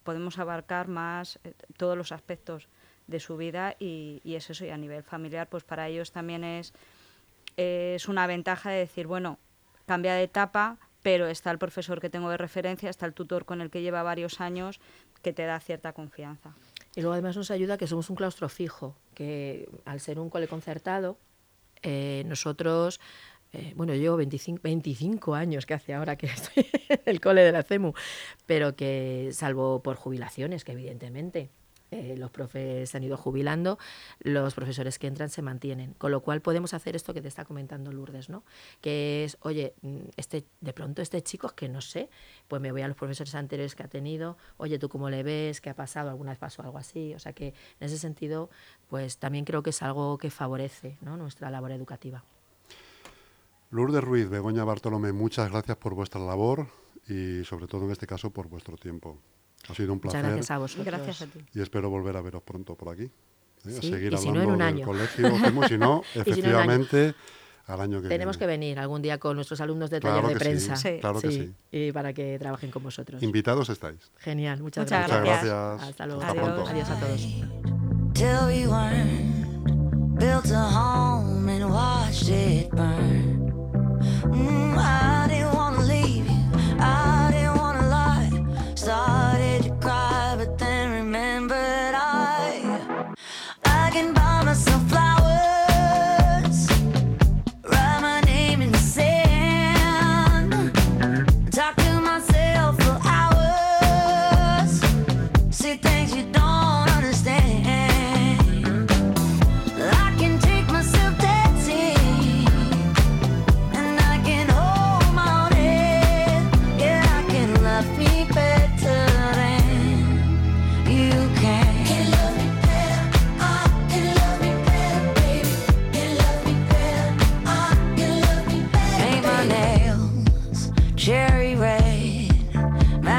podemos 0.03 0.41
abarcar 0.41 0.89
más 0.89 1.39
eh, 1.45 1.55
todos 1.77 1.97
los 1.97 2.11
aspectos 2.11 2.69
de 3.07 3.21
su 3.21 3.37
vida 3.37 3.77
y, 3.79 4.21
y 4.25 4.35
es 4.35 4.51
eso, 4.51 4.65
y 4.65 4.71
a 4.71 4.77
nivel 4.77 5.05
familiar, 5.05 5.49
pues 5.49 5.63
para 5.63 5.87
ellos 5.87 6.11
también 6.11 6.43
es, 6.43 6.75
es 7.57 8.09
una 8.09 8.27
ventaja 8.27 8.71
de 8.71 8.79
decir, 8.79 9.07
bueno, 9.07 9.39
cambia 9.87 10.15
de 10.15 10.25
etapa, 10.25 10.77
pero 11.03 11.27
está 11.27 11.51
el 11.51 11.59
profesor 11.59 12.01
que 12.01 12.11
tengo 12.11 12.31
de 12.31 12.37
referencia, 12.37 12.91
está 12.91 13.07
el 13.07 13.15
tutor 13.15 13.45
con 13.45 13.61
el 13.61 13.71
que 13.71 13.83
lleva 13.83 14.03
varios 14.03 14.41
años, 14.41 14.81
que 15.23 15.33
te 15.33 15.45
da 15.45 15.61
cierta 15.61 15.93
confianza. 15.93 16.55
Y 16.95 17.01
luego 17.01 17.13
además 17.13 17.37
nos 17.37 17.51
ayuda 17.51 17.79
que 17.79 17.87
somos 17.87 18.11
un 18.11 18.17
claustro 18.17 18.49
fijo, 18.49 18.97
que 19.15 19.69
al 19.85 20.01
ser 20.01 20.19
un 20.19 20.31
cole 20.31 20.49
concertado, 20.49 21.19
eh, 21.83 22.25
nosotros 22.27 23.01
eh, 23.53 23.73
bueno, 23.77 23.95
yo 23.95 24.17
25, 24.17 24.61
25 24.63 25.35
años 25.35 25.65
que 25.65 25.75
hace 25.75 25.95
ahora 25.95 26.17
que 26.17 26.27
estoy 26.27 26.67
en 26.89 27.01
el 27.07 27.21
cole 27.21 27.43
de 27.43 27.53
la 27.53 27.63
CEMU, 27.63 27.95
pero 28.47 28.77
que 28.77 29.31
salvo 29.33 29.83
por 29.83 29.97
jubilaciones, 29.97 30.65
que 30.65 30.73
evidentemente 30.73 31.51
eh, 31.91 32.17
los 32.17 32.31
profes 32.31 32.91
se 32.91 32.97
han 32.97 33.03
ido 33.03 33.17
jubilando, 33.17 33.79
los 34.21 34.55
profesores 34.55 34.99
que 34.99 35.07
entran 35.07 35.31
se 35.31 35.43
mantienen. 35.43 35.95
Con 35.95 36.11
lo 36.11 36.21
cual 36.21 36.41
podemos 36.43 36.75
hacer 36.75 36.97
esto 36.97 37.15
que 37.15 37.23
te 37.23 37.29
está 37.29 37.45
comentando 37.45 37.93
Lourdes, 37.93 38.29
¿no? 38.29 38.45
Que 38.81 39.25
es, 39.25 39.39
oye, 39.41 39.75
mm, 39.83 39.99
este, 40.17 40.45
de 40.61 40.73
pronto 40.73 41.03
este 41.03 41.23
chico 41.23 41.47
es 41.47 41.53
que 41.55 41.69
no 41.69 41.81
sé, 41.81 42.11
pues 42.47 42.61
me 42.61 42.73
voy 42.73 42.83
a 42.83 42.89
los 42.89 42.97
profesores 42.97 43.35
anteriores 43.35 43.75
que 43.75 43.83
ha 43.83 43.89
tenido, 43.89 44.37
oye, 44.57 44.79
¿tú 44.79 44.89
cómo 44.89 45.11
le 45.11 45.23
ves? 45.23 45.61
¿Qué 45.61 45.71
ha 45.71 45.75
pasado? 45.75 46.11
¿Alguna 46.11 46.33
vez 46.33 46.39
pasó 46.39 46.63
algo 46.63 46.79
así? 46.79 47.15
O 47.15 47.19
sea 47.19 47.33
que 47.33 47.49
en 47.49 47.87
ese 47.87 47.99
sentido, 47.99 48.51
pues 48.89 49.19
también 49.19 49.45
creo 49.45 49.63
que 49.63 49.71
es 49.71 49.83
algo 49.83 50.19
que 50.19 50.31
favorece 50.31 50.99
¿no? 51.01 51.17
nuestra 51.17 51.51
labor 51.51 51.73
educativa. 51.73 52.25
Lourdes 53.71 54.03
Ruiz, 54.03 54.29
Begoña 54.31 54.65
Bartolomé, 54.65 55.13
muchas 55.13 55.51
gracias 55.51 55.77
por 55.77 55.95
vuestra 55.95 56.21
labor 56.21 56.69
y 57.07 57.45
sobre 57.45 57.67
todo 57.67 57.85
en 57.85 57.91
este 57.91 58.07
caso 58.07 58.31
por 58.31 58.49
vuestro 58.49 58.77
tiempo. 58.77 59.19
Ha 59.71 59.75
sido 59.75 59.93
un 59.93 60.01
placer. 60.01 60.21
Muchas 60.21 60.33
gracias 60.35 60.51
a 60.51 60.59
vosotros. 60.59 60.87
Gracias 60.87 61.23
a 61.23 61.27
ti. 61.27 61.41
Y 61.55 61.61
espero 61.61 61.91
volver 61.91 62.17
a 62.17 62.21
veros 62.23 62.43
pronto 62.43 62.75
por 62.75 62.93
aquí. 62.93 63.05
¿eh? 63.05 63.11
A 63.67 63.81
Sí, 63.83 63.91
seguir 63.91 64.13
y 64.13 64.17
si 64.17 64.29
hablando 64.29 64.33
no, 64.35 64.43
en 64.43 64.51
un 64.51 64.59
del 64.59 64.67
año. 64.69 64.87
colegio. 64.87 65.27
Hacemos, 65.37 65.67
si 65.67 65.79
no, 65.79 66.03
efectivamente, 66.15 67.15
al 67.67 67.81
año 67.83 68.01
que 68.01 68.09
Tenemos 68.09 68.39
que 68.39 68.47
viene. 68.47 68.65
venir 68.67 68.79
algún 68.79 69.03
día 69.03 69.19
con 69.19 69.35
nuestros 69.37 69.61
alumnos 69.61 69.91
de 69.91 70.01
Claro 70.01 70.23
taller 70.23 70.39
de 70.39 70.45
que 70.55 70.61
sí, 70.61 70.67
prensa. 70.67 70.77
Sí. 70.77 70.99
claro 71.01 71.21
que 71.21 71.31
sí. 71.31 71.53
Y 71.71 71.93
para 71.93 72.13
que 72.15 72.39
trabajen 72.39 72.71
con 72.71 72.83
vosotros. 72.83 73.23
Invitados 73.23 73.69
estáis. 73.69 74.11
Genial, 74.19 74.63
muchas, 74.63 74.85
Muchas 74.85 75.03
Muchas 75.03 75.21
gracias. 75.25 75.45
gracias. 75.45 75.89
Hasta 75.91 76.07
luego. 76.07 76.23
Hasta 76.23 76.33
Adiós. 76.41 76.49
pronto. 76.55 76.71
Adiós 76.71 76.89
a 76.91 77.01
todos. 77.01 77.21
till 78.15 78.47
we 78.47 78.67
weren't 78.67 80.19
built 80.19 80.51
a 80.51 80.69
home 80.71 81.49
and 81.49 81.71
watched 81.71 82.29
it 82.31 82.71
burn. 82.71 83.53
Mm, 84.33 84.79
I 84.79 85.08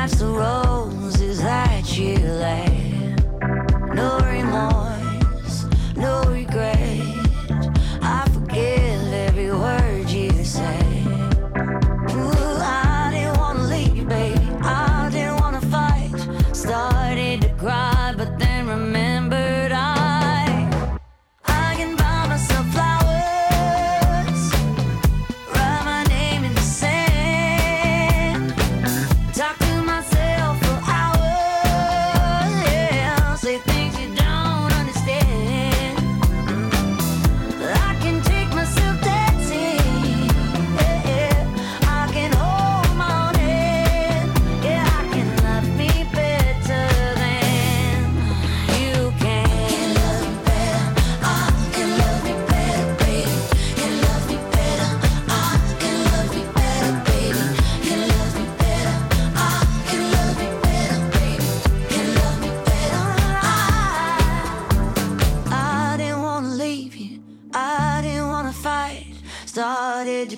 across 0.09 0.19
the 0.19 0.27
road. 0.27 0.68